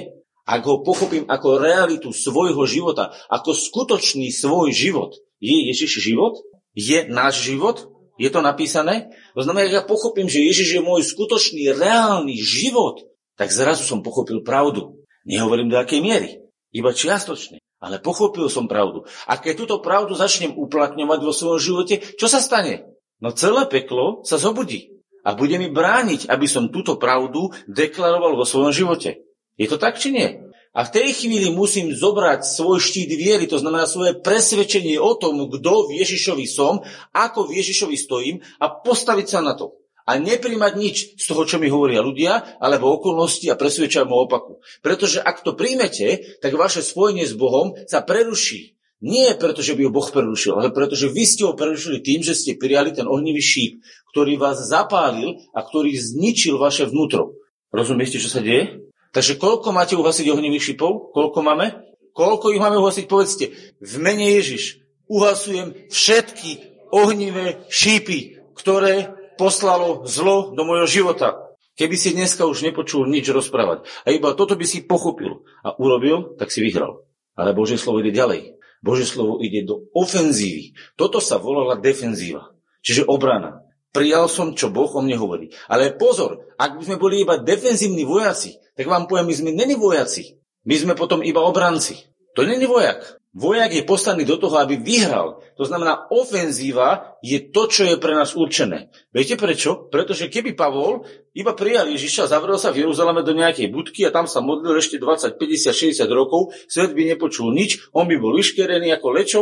ak 0.49 0.61
ho 0.65 0.81
pochopím 0.81 1.29
ako 1.29 1.61
realitu 1.61 2.09
svojho 2.09 2.65
života, 2.65 3.13
ako 3.29 3.53
skutočný 3.53 4.33
svoj 4.33 4.73
život, 4.73 5.13
je 5.37 5.71
Ježiš 5.71 6.01
život? 6.03 6.41
Je 6.73 7.05
náš 7.07 7.45
život? 7.45 7.89
Je 8.19 8.27
to 8.27 8.43
napísané? 8.43 9.13
To 9.37 9.45
znamená, 9.45 9.71
ak 9.71 9.75
ja 9.79 9.83
pochopím, 9.87 10.27
že 10.27 10.43
Ježiš 10.43 10.75
je 10.75 10.81
môj 10.83 11.07
skutočný, 11.07 11.71
reálny 11.71 12.35
život, 12.35 13.07
tak 13.39 13.55
zrazu 13.55 13.87
som 13.87 14.03
pochopil 14.03 14.43
pravdu. 14.43 14.99
Nehovorím 15.23 15.71
do 15.71 15.79
akej 15.79 16.03
miery, 16.03 16.43
iba 16.75 16.91
čiastočne. 16.91 17.63
Ale 17.79 18.03
pochopil 18.03 18.51
som 18.51 18.67
pravdu. 18.67 19.07
A 19.23 19.39
keď 19.39 19.63
túto 19.63 19.75
pravdu 19.79 20.11
začnem 20.11 20.51
uplatňovať 20.51 21.19
vo 21.23 21.31
svojom 21.31 21.59
živote, 21.63 22.03
čo 22.19 22.27
sa 22.27 22.43
stane? 22.43 22.98
No 23.19 23.35
celé 23.35 23.67
peklo 23.67 24.23
sa 24.23 24.39
zobudí 24.39 24.99
a 25.27 25.35
bude 25.35 25.59
mi 25.59 25.67
brániť, 25.67 26.31
aby 26.31 26.47
som 26.47 26.71
túto 26.71 26.95
pravdu 26.95 27.51
deklaroval 27.67 28.39
vo 28.39 28.47
svojom 28.47 28.71
živote. 28.71 29.27
Je 29.59 29.67
to 29.67 29.75
tak, 29.75 29.99
či 29.99 30.15
nie? 30.15 30.49
A 30.71 30.85
v 30.85 30.93
tej 30.95 31.11
chvíli 31.11 31.51
musím 31.51 31.91
zobrať 31.91 32.45
svoj 32.45 32.79
štít 32.79 33.11
viery, 33.17 33.49
to 33.49 33.59
znamená 33.59 33.89
svoje 33.89 34.15
presvedčenie 34.21 35.01
o 35.01 35.17
tom, 35.17 35.49
kto 35.51 35.91
v 35.91 35.99
Ježišovi 35.99 36.45
som, 36.47 36.79
ako 37.11 37.49
v 37.49 37.59
Ježišovi 37.59 37.95
stojím 37.99 38.35
a 38.61 38.71
postaviť 38.71 39.27
sa 39.27 39.43
na 39.43 39.57
to. 39.57 39.75
A 40.07 40.17
nepríjmať 40.17 40.73
nič 40.79 40.95
z 41.21 41.25
toho, 41.27 41.45
čo 41.45 41.61
mi 41.61 41.69
hovoria 41.69 42.01
ľudia, 42.01 42.57
alebo 42.57 42.95
okolnosti 42.95 43.45
a 43.51 43.59
presvedčať 43.59 44.09
o 44.09 44.25
opaku. 44.25 44.63
Pretože 44.81 45.21
ak 45.21 45.45
to 45.45 45.53
príjmete, 45.53 46.39
tak 46.41 46.57
vaše 46.57 46.81
spojenie 46.81 47.27
s 47.27 47.37
Bohom 47.37 47.75
sa 47.85 48.01
preruší. 48.01 48.78
Nie 48.99 49.31
preto, 49.39 49.63
že 49.63 49.79
by 49.79 49.87
ho 49.87 49.95
Boh 49.95 50.03
prerušil, 50.11 50.59
ale 50.59 50.75
preto, 50.75 50.91
že 50.91 51.07
vy 51.07 51.23
ste 51.23 51.47
ho 51.47 51.55
prerušili 51.55 52.03
tým, 52.03 52.19
že 52.19 52.35
ste 52.35 52.59
prijali 52.59 52.91
ten 52.91 53.07
ohnivý 53.07 53.39
šíp, 53.39 53.79
ktorý 54.11 54.35
vás 54.35 54.59
zapálil 54.59 55.39
a 55.55 55.63
ktorý 55.63 55.95
zničil 55.95 56.59
vaše 56.59 56.83
vnútro. 56.83 57.39
Rozumiete, 57.71 58.19
čo 58.19 58.27
sa 58.27 58.43
deje? 58.43 58.91
Takže 59.15 59.39
koľko 59.39 59.71
máte 59.71 59.95
uhasiť 59.95 60.27
ohnivých 60.27 60.75
šípov? 60.75 61.15
Koľko 61.15 61.39
máme? 61.39 61.79
Koľko 62.11 62.51
ich 62.51 62.59
máme 62.59 62.75
uhasiť? 62.75 63.07
Povedzte, 63.07 63.55
v 63.79 63.95
mene 64.03 64.35
Ježiš 64.35 64.83
uhasujem 65.07 65.87
všetky 65.87 66.83
ohnivé 66.91 67.63
šípy, 67.71 68.51
ktoré 68.51 69.15
poslalo 69.39 70.03
zlo 70.03 70.51
do 70.51 70.67
mojho 70.67 70.85
života. 70.85 71.55
Keby 71.79 71.95
si 71.95 72.11
dneska 72.11 72.43
už 72.43 72.67
nepočul 72.67 73.07
nič 73.07 73.31
rozprávať 73.31 73.87
a 74.03 74.11
iba 74.11 74.35
toto 74.35 74.59
by 74.59 74.67
si 74.67 74.83
pochopil 74.83 75.47
a 75.63 75.71
urobil, 75.79 76.35
tak 76.35 76.51
si 76.51 76.59
vyhral. 76.59 77.07
Ale 77.39 77.55
Božie 77.55 77.79
slovo 77.79 78.03
ide 78.03 78.11
ďalej. 78.11 78.58
Božie 78.79 79.07
slovo 79.07 79.43
ide 79.43 79.67
do 79.67 79.91
ofenzívy. 79.91 80.71
Toto 80.95 81.19
sa 81.19 81.35
volala 81.35 81.75
defenzíva, 81.75 82.55
čiže 82.79 83.03
obrana. 83.05 83.67
Prijal 83.89 84.29
som, 84.29 84.53
čo 84.53 84.69
Boh 84.69 84.87
o 84.93 85.01
mne 85.01 85.17
hovorí. 85.17 85.49
Ale 85.65 85.97
pozor, 85.97 86.53
ak 86.55 86.77
by 86.77 86.83
sme 86.85 87.01
boli 87.01 87.25
iba 87.25 87.41
defenzívni 87.41 88.05
vojaci, 88.05 88.55
tak 88.77 88.85
vám 88.85 89.09
poviem, 89.09 89.27
my 89.27 89.35
sme 89.35 89.51
není 89.51 89.73
vojaci. 89.75 90.39
My 90.63 90.75
sme 90.77 90.93
potom 90.93 91.25
iba 91.25 91.41
obranci. 91.41 91.97
To 92.37 92.45
není 92.45 92.69
vojak. 92.69 93.18
Vojak 93.29 93.69
je 93.77 93.85
poslaný 93.85 94.25
do 94.25 94.41
toho, 94.41 94.57
aby 94.57 94.81
vyhral. 94.81 95.45
To 95.53 95.61
znamená, 95.61 96.09
ofenzíva 96.09 97.13
je 97.21 97.37
to, 97.53 97.69
čo 97.69 97.85
je 97.85 98.01
pre 98.01 98.17
nás 98.17 98.33
určené. 98.33 98.89
Viete 99.13 99.37
prečo? 99.37 99.85
Pretože 99.93 100.33
keby 100.33 100.57
Pavol 100.57 101.05
iba 101.37 101.53
prijal 101.53 101.93
Ježiša, 101.93 102.33
zavrel 102.33 102.57
sa 102.57 102.73
v 102.73 102.81
Jeruzaleme 102.81 103.21
do 103.21 103.37
nejakej 103.37 103.69
budky 103.69 104.01
a 104.09 104.09
tam 104.09 104.25
sa 104.25 104.41
modlil 104.41 104.81
ešte 104.81 104.97
20, 104.97 105.37
50, 105.37 106.01
60 106.01 106.09
rokov, 106.09 106.57
svet 106.65 106.97
by 106.97 107.05
nepočul 107.05 107.53
nič, 107.53 107.93
on 107.93 108.09
by 108.09 108.17
bol 108.17 108.33
vyškerený 108.33 108.97
ako 108.97 109.07
lečo, 109.13 109.41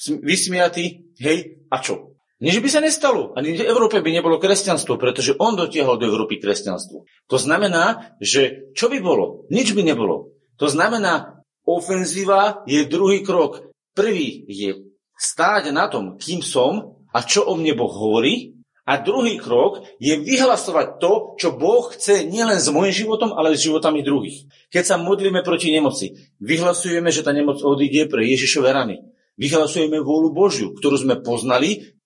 vysmiatý, 0.00 1.12
hej, 1.20 1.68
a 1.68 1.76
čo? 1.84 2.16
Nič 2.36 2.60
by 2.60 2.68
sa 2.68 2.84
nestalo. 2.84 3.32
Ani 3.32 3.56
v 3.56 3.64
Európe 3.64 4.00
by 4.04 4.12
nebolo 4.12 4.36
kresťanstvo, 4.36 5.00
pretože 5.00 5.36
on 5.40 5.56
dotiahol 5.56 5.96
do 5.96 6.04
Európy 6.04 6.36
kresťanstvo. 6.36 7.08
To 7.32 7.36
znamená, 7.40 8.16
že 8.20 8.72
čo 8.76 8.92
by 8.92 9.00
bolo? 9.00 9.48
Nič 9.48 9.72
by 9.72 9.80
nebolo. 9.80 10.36
To 10.60 10.68
znamená, 10.68 11.35
Ofenzíva 11.66 12.62
je 12.62 12.86
druhý 12.86 13.26
krok. 13.26 13.74
Prvý 13.90 14.46
je 14.46 14.94
stáť 15.18 15.74
na 15.74 15.90
tom, 15.90 16.14
kým 16.14 16.40
som 16.40 17.02
a 17.10 17.26
čo 17.26 17.42
o 17.42 17.58
mne 17.58 17.74
Boh 17.74 17.90
hovorí. 17.90 18.54
A 18.86 19.02
druhý 19.02 19.34
krok 19.34 19.82
je 19.98 20.14
vyhlasovať 20.14 21.02
to, 21.02 21.34
čo 21.42 21.58
Boh 21.58 21.90
chce 21.90 22.22
nielen 22.22 22.62
s 22.62 22.70
môjim 22.70 22.94
životom, 22.94 23.34
ale 23.34 23.58
s 23.58 23.66
životami 23.66 24.06
druhých. 24.06 24.46
Keď 24.70 24.84
sa 24.86 24.94
modlíme 24.94 25.42
proti 25.42 25.74
nemoci, 25.74 26.14
vyhlasujeme, 26.38 27.10
že 27.10 27.26
tá 27.26 27.34
nemoc 27.34 27.58
odíde 27.66 28.06
pre 28.06 28.22
Ježišove 28.22 28.70
rany. 28.70 29.02
Vyhlasujeme 29.34 29.98
vôľu 29.98 30.30
Božiu, 30.30 30.70
ktorú 30.70 31.02
sme 31.02 31.18
poznali, 31.18 31.98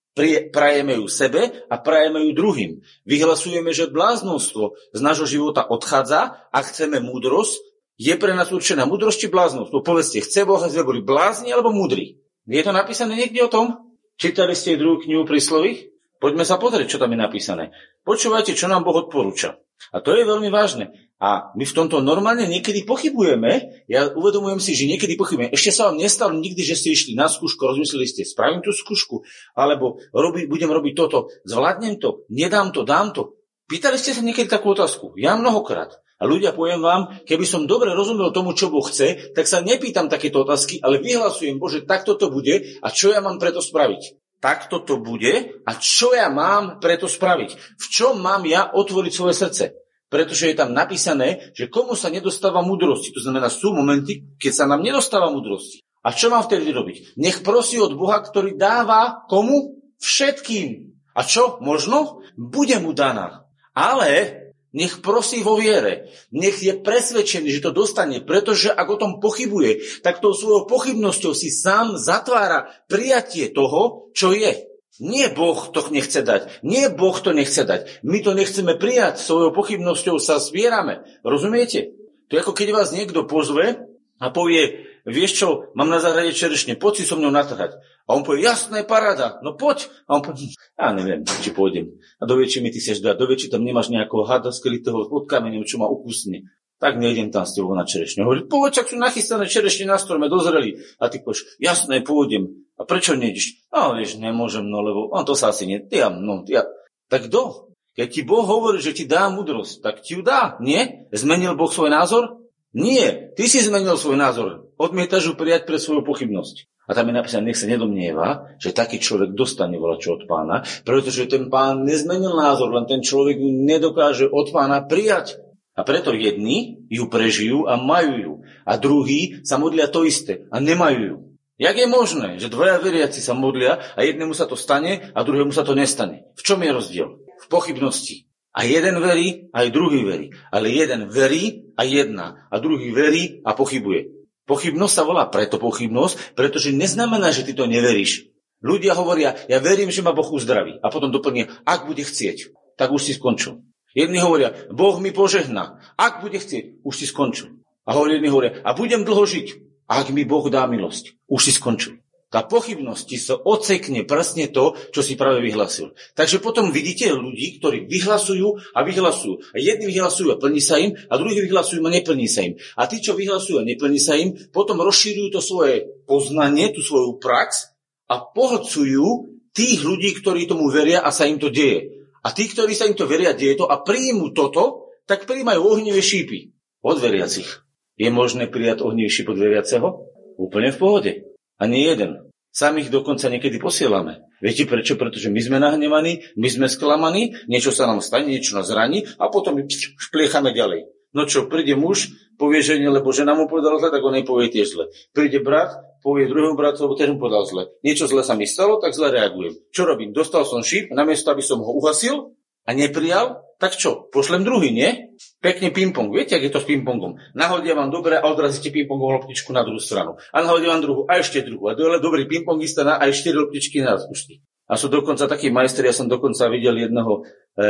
prajeme 0.51 0.97
ju 0.97 1.05
sebe 1.05 1.69
a 1.69 1.77
prajeme 1.77 2.25
ju 2.25 2.31
druhým. 2.33 2.81
Vyhlasujeme, 3.05 3.77
že 3.77 3.93
bláznostvo 3.93 4.73
z 4.97 5.01
nášho 5.05 5.29
života 5.29 5.69
odchádza 5.69 6.49
a 6.49 6.59
chceme 6.65 6.97
múdrosť, 7.05 7.70
je 8.01 8.17
pre 8.17 8.33
nás 8.33 8.49
určená 8.49 8.89
múdrosť 8.89 9.19
či 9.21 9.29
bláznosť? 9.29 9.71
No 9.77 9.85
povedzte, 9.85 10.25
chce 10.25 10.49
Boh, 10.49 10.57
aby 10.57 10.73
sme 10.73 10.89
boli 10.89 11.01
blázni 11.05 11.53
alebo 11.53 11.69
múdri? 11.69 12.17
Je 12.49 12.65
to 12.65 12.73
napísané 12.73 13.13
niekde 13.13 13.45
o 13.45 13.53
tom? 13.53 13.93
Čítali 14.17 14.57
ste 14.57 14.81
druhú 14.81 15.05
knihu 15.05 15.29
príslových? 15.29 15.93
Poďme 16.17 16.49
sa 16.49 16.57
pozrieť, 16.57 16.97
čo 16.97 17.01
tam 17.01 17.13
je 17.13 17.21
napísané. 17.21 17.77
Počúvajte, 18.01 18.57
čo 18.57 18.73
nám 18.73 18.89
Boh 18.89 18.97
odporúča. 18.97 19.61
A 19.93 20.01
to 20.01 20.17
je 20.17 20.25
veľmi 20.25 20.49
vážne. 20.49 21.13
A 21.21 21.53
my 21.53 21.65
v 21.69 21.77
tomto 21.77 22.01
normálne 22.01 22.49
niekedy 22.49 22.89
pochybujeme. 22.89 23.85
Ja 23.85 24.09
uvedomujem 24.09 24.61
si, 24.61 24.73
že 24.73 24.89
niekedy 24.89 25.21
pochybujeme. 25.21 25.53
Ešte 25.53 25.73
sa 25.73 25.93
vám 25.93 26.01
nestalo 26.01 26.33
nikdy, 26.33 26.65
že 26.65 26.77
ste 26.81 26.97
išli 26.97 27.13
na 27.13 27.29
skúšku, 27.29 27.61
rozmysleli 27.61 28.09
ste, 28.09 28.25
spravím 28.25 28.65
tú 28.65 28.73
skúšku, 28.73 29.25
alebo 29.53 30.01
robi, 30.17 30.49
budem 30.49 30.73
robiť 30.73 30.93
toto, 30.97 31.29
zvládnem 31.45 32.01
to, 32.01 32.25
nedám 32.33 32.73
to, 32.73 32.89
dám 32.89 33.13
to. 33.13 33.37
Pýtali 33.69 34.01
ste 34.01 34.17
sa 34.17 34.25
niekedy 34.25 34.49
takú 34.49 34.73
otázku? 34.73 35.13
Ja 35.21 35.37
mnohokrát. 35.37 36.01
A 36.21 36.29
ľudia, 36.29 36.53
poviem 36.53 36.85
vám, 36.85 37.25
keby 37.25 37.49
som 37.49 37.65
dobre 37.65 37.97
rozumel 37.97 38.29
tomu, 38.29 38.53
čo 38.53 38.69
Boh 38.69 38.85
chce, 38.85 39.33
tak 39.33 39.49
sa 39.49 39.65
nepýtam 39.65 40.13
takéto 40.13 40.45
otázky, 40.45 40.77
ale 40.85 41.01
vyhlasujem, 41.01 41.57
Bože, 41.57 41.89
takto 41.89 42.13
to 42.13 42.29
bude 42.29 42.77
a 42.85 42.89
čo 42.93 43.09
ja 43.09 43.25
mám 43.25 43.41
preto 43.41 43.65
spraviť? 43.65 44.21
Takto 44.41 44.85
to 44.85 45.01
bude 45.01 45.65
a 45.65 45.73
čo 45.81 46.13
ja 46.13 46.29
mám 46.29 46.81
preto 46.81 47.09
spraviť? 47.09 47.77
V 47.77 47.87
čom 47.89 48.21
mám 48.21 48.45
ja 48.45 48.69
otvoriť 48.73 49.13
svoje 49.13 49.37
srdce? 49.37 49.65
Pretože 50.11 50.51
je 50.51 50.57
tam 50.59 50.77
napísané, 50.77 51.55
že 51.57 51.71
komu 51.71 51.95
sa 51.97 52.11
nedostáva 52.11 52.61
múdrosti. 52.67 53.15
To 53.15 53.21
znamená, 53.23 53.47
sú 53.47 53.71
momenty, 53.73 54.37
keď 54.37 54.53
sa 54.53 54.65
nám 54.67 54.83
nedostáva 54.83 55.31
múdrosti. 55.31 55.87
A 56.03 56.11
čo 56.17 56.33
mám 56.33 56.45
vtedy 56.45 56.73
robiť? 56.73 57.21
Nech 57.21 57.45
prosí 57.45 57.79
od 57.79 57.95
Boha, 57.95 58.19
ktorý 58.19 58.57
dáva 58.57 59.23
komu? 59.29 59.79
Všetkým. 60.01 60.97
A 61.15 61.21
čo? 61.23 61.61
Možno? 61.61 62.25
Bude 62.35 62.81
mu 62.81 62.97
daná. 62.97 63.45
Ale 63.77 64.50
nech 64.71 65.03
prosí 65.03 65.43
vo 65.43 65.59
viere. 65.59 66.11
Nech 66.31 66.63
je 66.63 66.79
presvedčený, 66.79 67.51
že 67.51 67.65
to 67.65 67.75
dostane, 67.75 68.23
pretože 68.23 68.71
ak 68.71 68.87
o 68.87 69.01
tom 69.01 69.13
pochybuje, 69.19 70.03
tak 70.07 70.23
tou 70.23 70.31
svojou 70.31 70.71
pochybnosťou 70.71 71.33
si 71.35 71.51
sám 71.51 71.99
zatvára 71.99 72.71
prijatie 72.87 73.51
toho, 73.51 74.13
čo 74.15 74.31
je. 74.31 74.71
Nie 75.01 75.33
Boh 75.33 75.57
to 75.73 75.81
nechce 75.89 76.21
dať. 76.21 76.61
Nie 76.61 76.93
Boh 76.93 77.17
to 77.17 77.33
nechce 77.33 77.65
dať. 77.65 78.05
My 78.05 78.21
to 78.21 78.37
nechceme 78.37 78.77
prijať. 78.77 79.17
Svojou 79.17 79.57
pochybnosťou 79.57 80.21
sa 80.21 80.37
spierame. 80.37 81.09
Rozumiete? 81.25 81.97
To 82.29 82.37
je 82.37 82.43
ako 82.45 82.53
keď 82.53 82.69
vás 82.77 82.93
niekto 82.93 83.25
pozve 83.25 83.91
a 84.21 84.27
povie, 84.29 84.87
vieš 85.09 85.41
čo, 85.41 85.49
mám 85.73 85.89
na 85.89 85.99
zahrade 85.99 86.37
čerešne, 86.37 86.77
poď 86.77 87.03
si 87.03 87.05
so 87.09 87.17
mnou 87.17 87.33
natrhať. 87.33 87.81
A 88.07 88.17
on 88.17 88.23
povie, 88.27 88.43
jasné, 88.43 88.83
paráda, 88.83 89.39
no 89.45 89.55
poď. 89.55 89.87
A 90.11 90.19
on 90.19 90.23
povie, 90.23 90.55
ja 90.79 90.89
neviem, 90.95 91.23
či 91.27 91.51
pôjdem. 91.53 91.99
A 92.19 92.27
dovie, 92.27 92.51
či 92.51 92.65
mi 92.65 92.73
ty 92.73 92.81
chceš 92.81 93.05
dať, 93.05 93.17
dovie, 93.17 93.39
či 93.39 93.53
tam 93.53 93.63
nemáš 93.63 93.93
nejakého 93.93 94.27
hada 94.27 94.51
skrytého 94.51 95.07
pod 95.07 95.31
kameňom, 95.31 95.63
čo 95.63 95.79
ma 95.79 95.87
ukusne. 95.87 96.51
tak 96.81 96.97
nejdem 96.97 97.29
tam 97.29 97.45
s 97.45 97.53
tebou 97.53 97.77
na 97.77 97.85
čerešne. 97.85 98.25
Hovorí, 98.25 98.49
povedz, 98.49 98.81
ak 98.81 98.89
sú 98.89 98.97
nachystané 98.97 99.45
čerešne 99.45 99.85
na 99.85 100.01
strome, 100.01 100.33
dozreli. 100.33 100.81
A 100.97 101.13
ty 101.13 101.21
povieš, 101.21 101.61
jasné, 101.61 102.01
pôjdem. 102.01 102.65
A 102.81 102.89
prečo 102.89 103.13
nejdeš? 103.13 103.69
No, 103.69 103.93
vieš, 103.93 104.17
nemôžem, 104.17 104.65
no, 104.65 104.81
lebo 104.81 105.13
on 105.13 105.29
to 105.29 105.37
sa 105.37 105.53
asi 105.53 105.69
nie, 105.69 105.85
ja, 105.93 106.09
no, 106.09 106.49
ja. 106.49 106.65
Tak 107.13 107.29
kto? 107.29 107.71
Keď 107.93 108.09
ti 108.09 108.23
Boh 108.25 108.49
hovorí, 108.49 108.81
že 108.81 108.97
ti 108.97 109.05
dá 109.05 109.29
múdrosť, 109.29 109.85
tak 109.85 110.01
ti 110.01 110.17
ju 110.17 110.25
dá, 110.25 110.57
nie? 110.65 111.05
Zmenil 111.13 111.53
Boh 111.53 111.69
svoj 111.69 111.93
názor? 111.93 112.41
Nie, 112.73 113.37
ty 113.37 113.45
si 113.45 113.61
zmenil 113.61 114.01
svoj 114.01 114.17
názor. 114.17 114.73
Odmietaš 114.81 115.29
ju 115.29 115.33
prijať 115.37 115.69
pre 115.69 115.77
svoju 115.77 116.01
pochybnosť. 116.01 116.71
A 116.89 116.97
tam 116.97 117.07
je 117.07 117.15
napísané, 117.15 117.53
nech 117.53 117.61
sa 117.61 117.71
nedomnieva, 117.71 118.57
že 118.59 118.75
taký 118.75 118.99
človek 118.99 119.37
dostane 119.37 119.79
čo 120.01 120.19
od 120.19 120.27
pána, 120.27 120.67
pretože 120.83 121.31
ten 121.31 121.47
pán 121.47 121.87
nezmenil 121.87 122.35
názor, 122.35 122.75
len 122.75 122.89
ten 122.89 123.05
človek 123.05 123.39
ju 123.39 123.47
nedokáže 123.47 124.27
od 124.27 124.51
pána 124.51 124.83
prijať. 124.83 125.39
A 125.79 125.87
preto 125.87 126.13
jedni 126.13 126.83
ju 126.91 127.07
prežijú 127.07 127.71
a 127.71 127.79
majú 127.79 128.15
ju. 128.19 128.33
A 128.67 128.77
druhí 128.77 129.41
sa 129.47 129.57
modlia 129.57 129.87
to 129.89 130.03
isté 130.03 130.45
a 130.51 130.59
nemajú 130.59 131.01
ju. 131.01 131.17
Jak 131.61 131.77
je 131.77 131.89
možné, 131.89 132.29
že 132.41 132.49
dvaja 132.49 132.81
veriaci 132.81 133.21
sa 133.21 133.37
modlia 133.37 133.81
a 133.93 134.01
jednému 134.01 134.33
sa 134.33 134.49
to 134.49 134.57
stane 134.57 135.13
a 135.13 135.21
druhému 135.21 135.53
sa 135.53 135.61
to 135.61 135.77
nestane? 135.77 136.25
V 136.37 136.43
čom 136.43 136.57
je 136.65 136.73
rozdiel? 136.73 137.09
V 137.21 137.47
pochybnosti. 137.53 138.25
A 138.51 138.67
jeden 138.67 138.99
verí, 138.99 139.53
aj 139.55 139.69
druhý 139.71 140.03
verí. 140.03 140.27
Ale 140.51 140.73
jeden 140.75 141.07
verí 141.07 141.71
a 141.79 141.87
jedna. 141.87 142.49
A 142.51 142.59
druhý 142.59 142.91
verí 142.91 143.45
a 143.47 143.55
pochybuje. 143.55 144.20
Pochybnosť 144.51 144.95
sa 144.99 145.07
volá 145.07 145.31
preto 145.31 145.63
pochybnosť, 145.63 146.35
pretože 146.35 146.75
neznamená, 146.75 147.31
že 147.31 147.47
ty 147.47 147.55
to 147.55 147.71
neveríš. 147.71 148.27
Ľudia 148.67 148.99
hovoria, 148.99 149.39
ja 149.47 149.63
verím, 149.63 149.95
že 149.95 150.03
ma 150.03 150.11
Boh 150.11 150.27
uzdraví. 150.27 150.83
A 150.83 150.91
potom 150.91 151.15
doplnia, 151.15 151.47
ak 151.63 151.87
bude 151.87 152.03
chcieť, 152.03 152.51
tak 152.75 152.91
už 152.91 153.07
si 153.07 153.13
skončil. 153.15 153.63
Jedni 153.95 154.19
hovoria, 154.19 154.51
Boh 154.75 154.99
mi 154.99 155.15
požehná. 155.15 155.79
Ak 155.95 156.19
bude 156.19 156.43
chcieť, 156.43 156.83
už 156.83 156.95
si 156.99 157.07
skončil. 157.07 157.63
A 157.87 157.95
jedni 158.11 158.27
hovoria, 158.27 158.59
a 158.67 158.75
budem 158.75 159.07
dlho 159.07 159.23
žiť. 159.23 159.71
Ak 159.87 160.11
mi 160.11 160.27
Boh 160.27 160.43
dá 160.51 160.67
milosť, 160.67 161.15
už 161.31 161.41
si 161.47 161.53
skončil. 161.55 162.03
Tá 162.31 162.47
pochybnosť 162.47 163.03
ti 163.11 163.19
sa 163.19 163.35
ocekne 163.35 164.07
presne 164.07 164.47
to, 164.55 164.79
čo 164.95 165.03
si 165.03 165.19
práve 165.19 165.43
vyhlasil. 165.43 165.91
Takže 166.15 166.39
potom 166.39 166.71
vidíte 166.71 167.11
ľudí, 167.11 167.59
ktorí 167.59 167.91
vyhlasujú 167.91 168.71
a 168.71 168.87
vyhlasujú. 168.87 169.51
A 169.51 169.59
jedni 169.59 169.91
vyhlasujú 169.91 170.31
a 170.31 170.39
plní 170.39 170.63
sa 170.63 170.79
im, 170.79 170.95
a 170.95 171.19
druhí 171.19 171.43
vyhlasujú 171.43 171.83
a 171.83 171.91
neplní 171.91 172.31
sa 172.31 172.47
im. 172.47 172.55
A 172.79 172.87
tí, 172.87 173.03
čo 173.03 173.19
vyhlasujú 173.19 173.59
a 173.59 173.67
neplní 173.67 173.99
sa 173.99 174.15
im, 174.15 174.39
potom 174.55 174.79
rozšírujú 174.79 175.35
to 175.35 175.43
svoje 175.43 175.91
poznanie, 176.07 176.71
tú 176.71 176.87
svoju 176.87 177.19
prax 177.19 177.75
a 178.07 178.23
pohlcujú 178.23 179.35
tých 179.51 179.83
ľudí, 179.83 180.15
ktorí 180.23 180.47
tomu 180.47 180.71
veria 180.71 181.03
a 181.03 181.11
sa 181.11 181.27
im 181.27 181.43
to 181.43 181.51
deje. 181.51 182.07
A 182.23 182.31
tí, 182.31 182.47
ktorí 182.47 182.79
sa 182.79 182.87
im 182.87 182.95
to 182.95 183.11
veria, 183.11 183.35
deje 183.35 183.59
to 183.59 183.67
a 183.67 183.83
príjmu 183.83 184.31
toto, 184.31 184.87
tak 185.03 185.27
príjmajú 185.27 185.67
ohnivé 185.67 185.99
šípy 185.99 186.55
od 186.87 187.03
veriacich. 187.03 187.67
Je 187.99 188.07
možné 188.07 188.47
prijať 188.47 188.87
ohnivé 188.87 189.11
šíp 189.11 189.35
od 189.35 189.39
veriaceho? 189.43 190.07
Úplne 190.39 190.71
v 190.71 190.79
pohode. 190.79 191.13
A 191.61 191.69
nie 191.69 191.85
jeden. 191.85 192.33
Sami 192.51 192.83
ich 192.83 192.91
dokonca 192.91 193.31
niekedy 193.31 193.63
posielame. 193.63 194.27
Viete 194.43 194.67
prečo? 194.67 194.99
Pretože 194.99 195.31
my 195.31 195.39
sme 195.39 195.63
nahnevaní, 195.63 196.25
my 196.35 196.49
sme 196.51 196.67
sklamaní, 196.67 197.37
niečo 197.47 197.71
sa 197.71 197.87
nám 197.87 198.03
stane, 198.03 198.27
niečo 198.33 198.59
nás 198.59 198.67
zraní 198.67 199.07
a 199.21 199.31
potom 199.31 199.63
špliechame 199.71 200.51
ďalej. 200.51 200.91
No 201.15 201.27
čo, 201.31 201.47
príde 201.47 201.79
muž, 201.79 202.11
povie 202.39 202.63
žene, 202.63 202.91
lebo 202.91 203.11
žena 203.15 203.35
mu 203.39 203.47
povedala 203.47 203.79
zle, 203.83 203.91
tak 203.93 204.03
on 204.03 204.19
jej 204.19 204.27
povie 204.27 204.51
tiež 204.51 204.67
zle. 204.67 204.85
Príde 205.15 205.43
brat, 205.43 205.75
povie 206.07 206.31
druhému 206.31 206.55
bratu, 206.57 206.87
lebo 206.87 206.95
ten 206.95 207.15
mu 207.15 207.19
povedal 207.19 207.45
zle. 207.47 207.63
Niečo 207.83 208.07
zle 208.07 208.23
sa 208.23 208.39
mi 208.39 208.47
stalo, 208.47 208.79
tak 208.79 208.95
zle 208.95 209.11
reagujem. 209.11 209.59
Čo 209.75 209.91
robím? 209.91 210.15
Dostal 210.15 210.47
som 210.47 210.63
šíp, 210.63 210.91
namiesto 210.95 211.31
aby 211.31 211.43
som 211.43 211.61
ho 211.63 211.71
uhasil 211.77 212.35
a 212.65 212.71
neprijal, 212.73 213.43
tak 213.61 213.77
čo? 213.77 214.09
Pošlem 214.09 214.41
druhý, 214.41 214.73
nie? 214.73 215.13
Pekne 215.45 215.69
ping-pong. 215.69 216.09
Viete, 216.09 216.41
ak 216.41 216.49
je 216.49 216.53
to 216.53 216.65
s 216.65 216.67
ping-pongom? 216.67 217.21
Nahodia 217.37 217.77
vám 217.77 217.93
dobre 217.93 218.17
a 218.17 218.25
odrazíte 218.25 218.73
ping-pongom 218.73 219.21
loptičku 219.21 219.53
na 219.53 219.61
druhú 219.61 219.77
stranu. 219.77 220.17
A 220.33 220.41
nahodia 220.41 220.73
vám 220.73 220.81
druhú 220.81 221.01
a 221.05 221.21
ešte 221.21 221.45
druhú. 221.45 221.69
A 221.69 221.77
dole 221.77 222.01
dobrý 222.01 222.25
ping-pongista 222.25 222.89
na 222.89 222.97
aj 222.97 223.13
štyri 223.13 223.37
loptičky 223.37 223.85
na 223.85 224.01
pustí. 224.01 224.41
A 224.65 224.81
sú 224.81 224.89
dokonca 224.89 225.29
takí 225.29 225.53
majstri, 225.53 225.91
ja 225.91 225.95
som 225.95 226.09
dokonca 226.09 226.49
videl 226.49 226.89
jedného 226.89 227.21
e, 227.21 227.61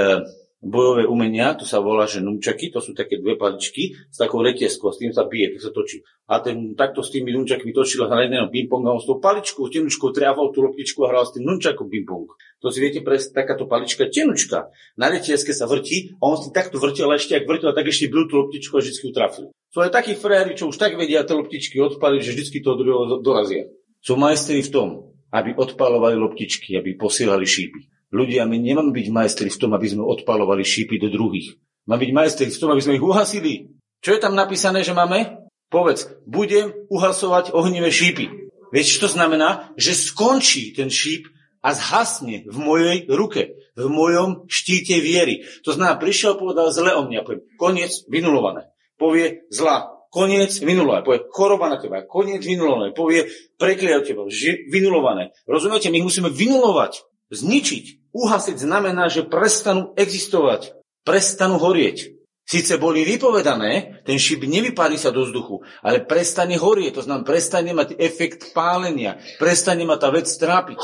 bojové 0.61 1.09
umenia, 1.09 1.57
to 1.57 1.65
sa 1.65 1.81
volá, 1.81 2.05
že 2.05 2.21
numčaky, 2.21 2.69
to 2.69 2.85
sú 2.85 2.93
také 2.93 3.17
dve 3.17 3.41
paličky 3.41 3.97
s 4.13 4.17
takou 4.21 4.45
retieskou, 4.45 4.93
s 4.93 5.01
tým 5.01 5.11
sa 5.11 5.25
bije, 5.25 5.57
to 5.57 5.59
sa 5.65 5.73
točí. 5.73 6.05
A 6.29 6.45
ten 6.45 6.77
takto 6.77 7.01
s 7.01 7.09
tými 7.09 7.33
numčakmi 7.33 7.73
točil 7.73 8.05
na 8.07 8.21
jedného 8.21 8.53
ping-pong 8.53 8.85
a 8.85 8.93
on 8.93 9.01
s 9.01 9.09
tou 9.09 9.17
paličkou, 9.17 9.73
tenučkou 9.73 10.13
triafal 10.13 10.53
tú 10.53 10.61
loptičku 10.61 11.01
a 11.09 11.11
hral 11.11 11.25
s 11.25 11.33
tým 11.33 11.49
numčakom 11.49 11.89
ping-pong. 11.89 12.29
To 12.61 12.69
si 12.69 12.79
viete 12.79 13.01
presne, 13.01 13.33
takáto 13.33 13.65
palička 13.65 14.05
tenučka. 14.13 14.69
Na 15.01 15.09
retieske 15.09 15.57
sa 15.57 15.65
vrtí 15.65 16.13
a 16.21 16.29
on 16.29 16.37
si 16.37 16.53
takto 16.53 16.77
vrtil, 16.77 17.09
ešte 17.17 17.41
ak 17.41 17.49
vrtil, 17.49 17.73
tak 17.73 17.89
ešte 17.89 18.13
byl 18.13 18.29
tú 18.29 18.45
loptičku 18.45 18.77
a 18.77 18.85
vždy 18.85 19.01
ju 19.01 19.11
trafil. 19.17 19.47
Sú 19.73 19.81
aj 19.81 19.91
takí 19.97 20.13
fréry, 20.13 20.53
čo 20.53 20.69
už 20.69 20.77
tak 20.77 21.01
vedia 21.01 21.25
tie 21.25 21.35
loptičky 21.41 21.81
odpaliť, 21.81 22.21
že 22.21 22.37
vždy 22.37 22.59
to 22.61 22.77
druhého 22.77 23.25
dorazia. 23.25 23.65
Sú 24.05 24.21
majstri 24.21 24.61
v 24.61 24.73
tom, 24.73 24.89
aby 25.33 25.57
odpalovali 25.57 26.21
loptičky, 26.21 26.77
aby 26.77 27.01
posielali 27.01 27.47
šípy. 27.49 28.00
Ľudia, 28.11 28.43
my 28.47 28.59
nemáme 28.59 28.91
byť 28.91 29.07
majstri 29.15 29.49
v 29.55 29.61
tom, 29.61 29.71
aby 29.75 29.87
sme 29.87 30.03
odpalovali 30.03 30.67
šípy 30.67 30.99
do 30.99 31.15
druhých. 31.15 31.55
Máme 31.87 32.07
byť 32.07 32.13
majstri 32.15 32.49
v 32.51 32.61
tom, 32.61 32.71
aby 32.75 32.83
sme 32.83 32.99
ich 32.99 33.07
uhasili. 33.07 33.71
Čo 34.03 34.19
je 34.19 34.21
tam 34.23 34.35
napísané, 34.35 34.83
že 34.83 34.91
máme? 34.91 35.47
Povedz, 35.71 36.11
budem 36.27 36.75
uhasovať 36.91 37.55
ohnivé 37.55 37.95
šípy. 37.95 38.51
Vieš, 38.75 38.99
čo 38.99 39.07
to 39.07 39.15
znamená? 39.15 39.71
Že 39.79 40.11
skončí 40.11 40.75
ten 40.75 40.91
šíp 40.91 41.31
a 41.63 41.71
zhasne 41.71 42.47
v 42.51 42.59
mojej 42.59 42.99
ruke, 43.07 43.55
v 43.79 43.87
mojom 43.87 44.51
štíte 44.51 44.99
viery. 44.99 45.47
To 45.63 45.71
znamená, 45.71 46.01
prišiel 46.01 46.35
povedal 46.35 46.75
zle 46.75 46.91
o 46.97 47.07
mňa, 47.07 47.23
poviem, 47.23 47.47
koniec, 47.55 48.03
vynulované. 48.11 48.75
Povie 48.99 49.47
zla, 49.55 49.87
koniec, 50.11 50.59
vynulované. 50.59 51.07
Povie 51.07 51.21
choroba 51.31 51.71
na 51.71 51.79
teba, 51.79 52.03
koniec, 52.03 52.43
vynulované. 52.43 52.91
Povie 52.91 53.31
preklie 53.55 53.95
o 53.95 54.03
teba, 54.03 54.27
ži, 54.27 54.67
vynulované. 54.67 55.31
Rozumiete, 55.47 55.93
my 55.93 56.03
musíme 56.03 56.33
vynulovať, 56.33 57.10
zničiť 57.31 58.01
Uhasiť 58.11 58.67
znamená, 58.67 59.07
že 59.07 59.27
prestanú 59.27 59.95
existovať, 59.95 60.75
prestanú 61.07 61.63
horieť. 61.63 62.19
Sice 62.43 62.83
boli 62.83 63.07
vypovedané, 63.07 64.03
ten 64.03 64.19
šíp 64.19 64.43
nevypári 64.43 64.99
sa 64.99 65.15
do 65.15 65.23
vzduchu, 65.23 65.63
ale 65.87 66.03
prestane 66.03 66.59
horieť, 66.59 66.99
to 66.99 67.03
znamená, 67.07 67.23
prestane 67.23 67.71
mať 67.71 67.95
efekt 67.95 68.51
pálenia, 68.51 69.23
prestane 69.39 69.87
ma 69.87 69.95
tá 69.95 70.11
vec 70.11 70.27
trápiť. 70.27 70.83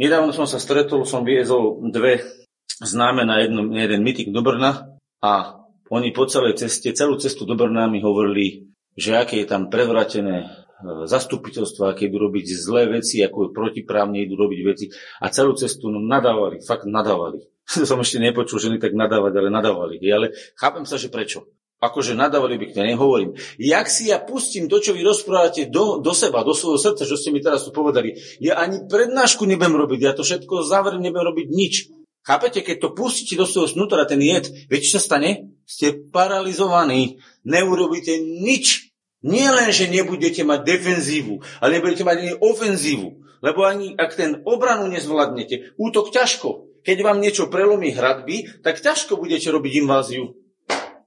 Nedávno 0.00 0.32
som 0.32 0.48
sa 0.48 0.56
stretol, 0.56 1.04
som 1.04 1.28
viezol 1.28 1.84
dve 1.92 2.24
známe 2.80 3.28
na 3.28 3.44
jednom, 3.44 3.68
jeden 3.68 4.00
mytik 4.00 4.32
do 4.32 4.40
Brna 4.40 4.96
a 5.20 5.60
oni 5.92 6.16
po 6.16 6.24
celej 6.24 6.56
ceste, 6.56 6.96
celú 6.96 7.20
cestu 7.20 7.44
do 7.44 7.52
Brna 7.52 7.92
mi 7.92 8.00
hovorili, 8.00 8.72
že 8.96 9.20
aké 9.20 9.44
je 9.44 9.52
tam 9.52 9.68
prevratené 9.68 10.61
zastupiteľstva, 11.06 11.94
keď 11.94 12.04
idú 12.10 12.18
robiť 12.28 12.46
zlé 12.52 12.82
veci, 12.90 13.22
ako 13.22 13.54
protiprávne 13.54 14.22
idú 14.22 14.34
robiť 14.36 14.60
veci 14.66 14.86
a 15.22 15.30
celú 15.30 15.54
cestu 15.54 15.88
nadávali, 15.88 16.60
fakt 16.62 16.84
nadávali. 16.84 17.52
som 17.88 17.98
ešte 18.02 18.18
nepočul 18.18 18.58
ženy 18.58 18.76
tak 18.82 18.92
nadávať, 18.92 19.32
ale 19.38 19.48
nadávali. 19.48 19.96
Ale 20.10 20.34
chápem 20.58 20.84
sa, 20.84 20.98
že 20.98 21.08
prečo. 21.12 21.46
Akože 21.82 22.14
nadávali 22.14 22.62
by 22.62 22.66
k 22.70 22.94
nehovorím. 22.94 23.34
Jak 23.58 23.90
si 23.90 24.14
ja 24.14 24.22
pustím 24.22 24.70
to, 24.70 24.78
čo 24.78 24.94
vy 24.94 25.02
rozprávate 25.02 25.66
do, 25.66 25.98
do 25.98 26.14
seba, 26.14 26.46
do 26.46 26.54
svojho 26.54 26.78
srdca, 26.78 27.02
čo 27.02 27.18
ste 27.18 27.34
mi 27.34 27.42
teraz 27.42 27.66
tu 27.66 27.74
povedali, 27.74 28.14
ja 28.38 28.62
ani 28.62 28.86
prednášku 28.86 29.42
nebudem 29.42 29.74
robiť, 29.74 29.98
ja 29.98 30.14
to 30.14 30.22
všetko 30.22 30.62
záverem 30.62 31.02
nebudem 31.02 31.34
robiť 31.34 31.46
nič. 31.50 31.74
Chápete, 32.22 32.62
keď 32.62 32.86
to 32.86 32.88
pustíte 32.94 33.34
do 33.34 33.50
svojho 33.50 33.66
snútra, 33.66 34.06
ten 34.06 34.22
jed, 34.22 34.46
viete, 34.70 34.86
čo 34.86 35.02
sa 35.02 35.18
stane? 35.18 35.58
Ste 35.66 36.06
paralizovaní, 36.06 37.18
neurobíte 37.42 38.14
nič. 38.22 38.91
Nie 39.22 39.54
len, 39.54 39.70
že 39.70 39.86
nebudete 39.86 40.42
mať 40.42 40.66
defenzívu, 40.66 41.46
ale 41.62 41.78
nebudete 41.78 42.02
mať 42.02 42.16
ani 42.18 42.32
ofenzívu. 42.42 43.08
Lebo 43.42 43.66
ani 43.66 43.94
ak 43.94 44.18
ten 44.18 44.42
obranu 44.42 44.90
nezvládnete, 44.90 45.78
útok 45.78 46.10
ťažko. 46.10 46.70
Keď 46.82 46.98
vám 47.06 47.22
niečo 47.22 47.46
prelomí 47.46 47.94
hradby, 47.94 48.62
tak 48.66 48.82
ťažko 48.82 49.14
budete 49.14 49.46
robiť 49.54 49.86
inváziu. 49.86 50.34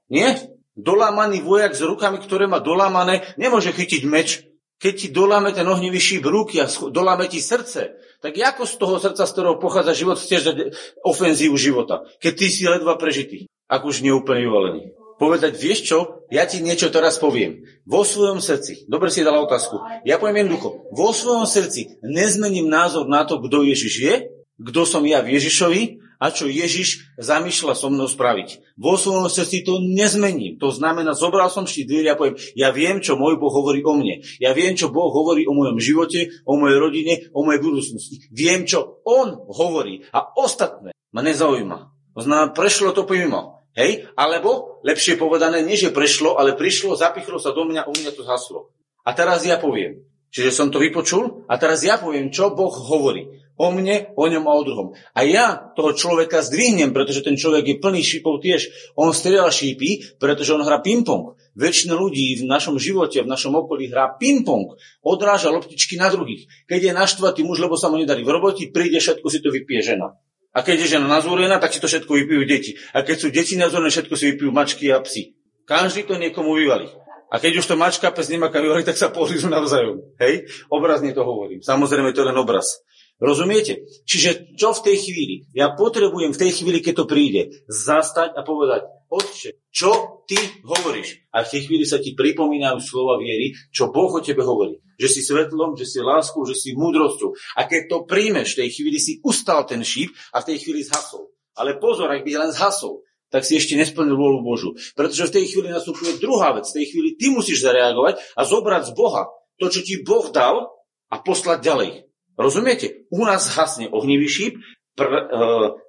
Nie? 0.08 0.40
Dolámaný 0.76 1.44
vojak 1.44 1.76
s 1.76 1.84
rukami, 1.84 2.20
ktoré 2.20 2.48
má 2.48 2.64
dolámané, 2.64 3.24
nemôže 3.36 3.76
chytiť 3.76 4.04
meč. 4.08 4.48
Keď 4.80 4.94
ti 4.96 5.08
doláme 5.12 5.56
ten 5.56 5.64
ohnivý 5.64 6.00
šíp 6.00 6.28
ruky 6.28 6.60
a 6.60 6.68
doláme 6.68 7.32
ti 7.32 7.40
srdce, 7.40 7.96
tak 8.20 8.36
ako 8.36 8.68
z 8.68 8.76
toho 8.76 8.96
srdca, 9.00 9.24
z 9.24 9.32
ktorého 9.32 9.56
pochádza 9.56 9.96
život, 9.96 10.20
chceš 10.20 10.52
dať 10.52 10.58
ofenzívu 11.00 11.56
života, 11.56 12.04
keď 12.20 12.34
ty 12.36 12.48
si 12.52 12.68
ledva 12.68 13.00
prežitý, 13.00 13.48
ak 13.72 13.88
už 13.88 14.04
neúplne 14.04 14.44
vyvalený 14.44 15.05
povedať, 15.16 15.56
vieš 15.56 15.80
čo, 15.88 15.98
ja 16.34 16.44
ti 16.50 16.60
niečo 16.60 16.92
teraz 16.92 17.22
poviem. 17.22 17.64
Vo 17.88 18.04
svojom 18.04 18.42
srdci, 18.44 18.88
dobre 18.90 19.14
si 19.14 19.24
dala 19.24 19.44
otázku, 19.44 19.80
ja 20.04 20.20
poviem 20.20 20.46
jednoducho, 20.46 20.90
vo 20.92 21.10
svojom 21.16 21.48
srdci 21.48 22.02
nezmením 22.04 22.68
názor 22.68 23.08
na 23.08 23.24
to, 23.24 23.40
kto 23.40 23.64
Ježiš 23.64 23.94
je, 24.02 24.16
kto 24.56 24.82
som 24.88 25.04
ja 25.04 25.20
v 25.20 25.36
Ježišovi 25.36 25.84
a 26.16 26.32
čo 26.32 26.48
Ježiš 26.48 27.20
zamýšľa 27.20 27.76
so 27.76 27.92
mnou 27.92 28.08
spraviť. 28.08 28.80
Vo 28.80 28.96
svojom 28.96 29.28
srdci 29.28 29.68
to 29.68 29.84
nezmením. 29.84 30.56
To 30.64 30.72
znamená, 30.72 31.12
zobral 31.12 31.52
som 31.52 31.68
štít 31.68 31.88
dvíri 31.92 32.08
a 32.08 32.16
poviem, 32.16 32.40
ja 32.56 32.72
viem, 32.72 33.04
čo 33.04 33.20
môj 33.20 33.36
Boh 33.36 33.52
hovorí 33.52 33.84
o 33.84 33.94
mne. 33.96 34.24
Ja 34.40 34.56
viem, 34.56 34.80
čo 34.80 34.92
Boh 34.92 35.12
hovorí 35.12 35.44
o 35.44 35.52
mojom 35.52 35.80
živote, 35.80 36.32
o 36.48 36.56
mojej 36.56 36.80
rodine, 36.80 37.14
o 37.36 37.44
mojej 37.44 37.60
budúcnosti. 37.60 38.24
Viem, 38.32 38.64
čo 38.64 39.04
On 39.04 39.44
hovorí 39.52 40.08
a 40.16 40.24
ostatné 40.40 40.96
ma 41.12 41.22
nezaujíma. 41.24 41.78
To 42.16 42.20
znamená, 42.24 42.56
prešlo 42.56 42.96
to 42.96 43.04
pomimo. 43.04 43.55
Hej? 43.76 44.08
Alebo, 44.16 44.80
lepšie 44.88 45.20
povedané, 45.20 45.60
nie 45.62 45.76
že 45.76 45.92
prešlo, 45.92 46.40
ale 46.40 46.56
prišlo, 46.56 46.96
zapichlo 46.96 47.38
sa 47.38 47.52
do 47.52 47.68
mňa, 47.68 47.86
u 47.86 47.94
mňa 47.94 48.12
to 48.16 48.24
zhaslo. 48.24 48.72
A 49.04 49.12
teraz 49.12 49.44
ja 49.44 49.60
poviem. 49.60 50.02
Čiže 50.36 50.52
som 50.52 50.68
to 50.68 50.84
vypočul 50.84 51.48
a 51.48 51.56
teraz 51.56 51.84
ja 51.84 51.96
poviem, 51.96 52.28
čo 52.28 52.52
Boh 52.52 52.72
hovorí. 52.72 53.46
O 53.56 53.72
mne, 53.72 54.12
o 54.20 54.28
ňom 54.28 54.44
a 54.52 54.54
o 54.60 54.68
druhom. 54.68 54.88
A 55.16 55.24
ja 55.24 55.72
toho 55.80 55.96
človeka 55.96 56.44
zdvihnem, 56.44 56.92
pretože 56.92 57.24
ten 57.24 57.40
človek 57.40 57.64
je 57.64 57.80
plný 57.80 58.04
šípov 58.04 58.44
tiež. 58.44 58.92
On 59.00 59.16
strieľa 59.16 59.48
šípy, 59.48 60.20
pretože 60.20 60.52
on 60.52 60.60
hrá 60.60 60.84
ping-pong. 60.84 61.40
Väčšina 61.56 61.96
ľudí 61.96 62.44
v 62.44 62.52
našom 62.52 62.76
živote, 62.76 63.24
v 63.24 63.32
našom 63.32 63.56
okolí 63.56 63.88
hrá 63.88 64.12
ping-pong. 64.20 64.76
Odráža 65.00 65.56
loptičky 65.56 65.96
na 65.96 66.12
druhých. 66.12 66.52
Keď 66.68 66.92
je 66.92 67.00
naštvatý 67.00 67.42
muž, 67.48 67.64
lebo 67.64 67.80
sa 67.80 67.88
mu 67.88 67.96
nedarí 67.96 68.28
v 68.28 68.36
roboti, 68.36 68.68
príde, 68.76 69.00
všetko 69.00 69.28
si 69.32 69.40
to 69.40 69.56
vypije 69.56 69.96
žena. 69.96 70.20
A 70.56 70.64
keď 70.64 70.88
je 70.88 70.92
žena 70.96 71.12
nazvorená, 71.12 71.60
tak 71.60 71.76
si 71.76 71.84
to 71.84 71.92
všetko 71.92 72.16
vypijú 72.16 72.48
deti. 72.48 72.80
A 72.96 73.04
keď 73.04 73.16
sú 73.20 73.28
deti 73.28 73.60
nazvorené, 73.60 73.92
všetko 73.92 74.16
si 74.16 74.26
vypijú 74.32 74.56
mačky 74.56 74.88
a 74.88 75.04
psi. 75.04 75.36
Každý 75.68 76.08
to 76.08 76.16
niekomu 76.16 76.56
vyvalí. 76.56 76.88
A 77.28 77.36
keď 77.44 77.60
už 77.60 77.68
to 77.68 77.76
mačka 77.76 78.08
pes 78.16 78.32
nemá 78.32 78.48
kam 78.48 78.64
vyvaliť, 78.64 78.88
tak 78.88 78.96
sa 78.96 79.12
pozrú 79.12 79.52
navzájom. 79.52 80.00
Hej? 80.24 80.48
Obrazne 80.72 81.12
to 81.12 81.28
hovorím. 81.28 81.60
Samozrejme, 81.60 82.16
to 82.16 82.24
je 82.24 82.30
len 82.32 82.40
obraz. 82.40 82.80
Rozumiete? 83.20 83.84
Čiže 84.08 84.56
čo 84.56 84.72
v 84.72 84.84
tej 84.92 84.96
chvíli? 85.04 85.36
Ja 85.52 85.76
potrebujem 85.76 86.32
v 86.32 86.40
tej 86.40 86.52
chvíli, 86.56 86.80
keď 86.80 87.04
to 87.04 87.06
príde, 87.12 87.66
zastať 87.68 88.36
a 88.36 88.42
povedať, 88.44 88.88
Otče, 89.16 89.72
čo 89.72 90.20
ty 90.28 90.36
hovoríš? 90.68 91.32
A 91.32 91.48
v 91.48 91.52
tej 91.56 91.62
chvíli 91.72 91.88
sa 91.88 92.04
ti 92.04 92.12
pripomínajú 92.12 92.84
slova 92.84 93.16
viery, 93.16 93.56
čo 93.72 93.88
Boh 93.88 94.12
o 94.12 94.20
tebe 94.20 94.44
hovorí. 94.44 94.76
Že 95.00 95.08
si 95.08 95.22
svetlom, 95.24 95.80
že 95.80 95.88
si 95.88 96.04
láskou, 96.04 96.44
že 96.44 96.52
si 96.52 96.76
múdrosťou. 96.76 97.32
A 97.56 97.64
keď 97.64 97.82
to 97.88 97.98
príjmeš, 98.04 98.56
v 98.56 98.68
tej 98.68 98.70
chvíli 98.76 99.00
si 99.00 99.24
ustal 99.24 99.64
ten 99.64 99.80
šíp 99.80 100.12
a 100.36 100.44
v 100.44 100.48
tej 100.52 100.58
chvíli 100.68 100.84
zhasol. 100.84 101.32
Ale 101.56 101.80
pozor, 101.80 102.12
ak 102.12 102.28
by 102.28 102.32
len 102.36 102.52
zhasol, 102.52 103.00
tak 103.32 103.48
si 103.48 103.56
ešte 103.56 103.80
nesplnil 103.80 104.20
vôľu 104.20 104.40
Božu. 104.44 104.70
Pretože 104.96 105.32
v 105.32 105.36
tej 105.40 105.46
chvíli 105.48 105.72
nastupuje 105.72 106.20
druhá 106.20 106.52
vec. 106.52 106.68
V 106.68 106.84
tej 106.84 106.86
chvíli 106.92 107.16
ty 107.16 107.32
musíš 107.32 107.64
zareagovať 107.64 108.20
a 108.36 108.42
zobrať 108.44 108.92
z 108.92 108.96
Boha 108.96 109.32
to, 109.56 109.72
čo 109.72 109.80
ti 109.80 110.04
Boh 110.04 110.28
dal 110.32 110.68
a 111.08 111.16
poslať 111.24 111.64
ďalej. 111.64 111.90
Rozumiete? 112.36 113.08
U 113.16 113.24
nás 113.24 113.48
hasne 113.56 113.88
ohnivý 113.88 114.28
šíp, 114.28 114.60
pr, 115.00 115.08
e, 115.08 115.22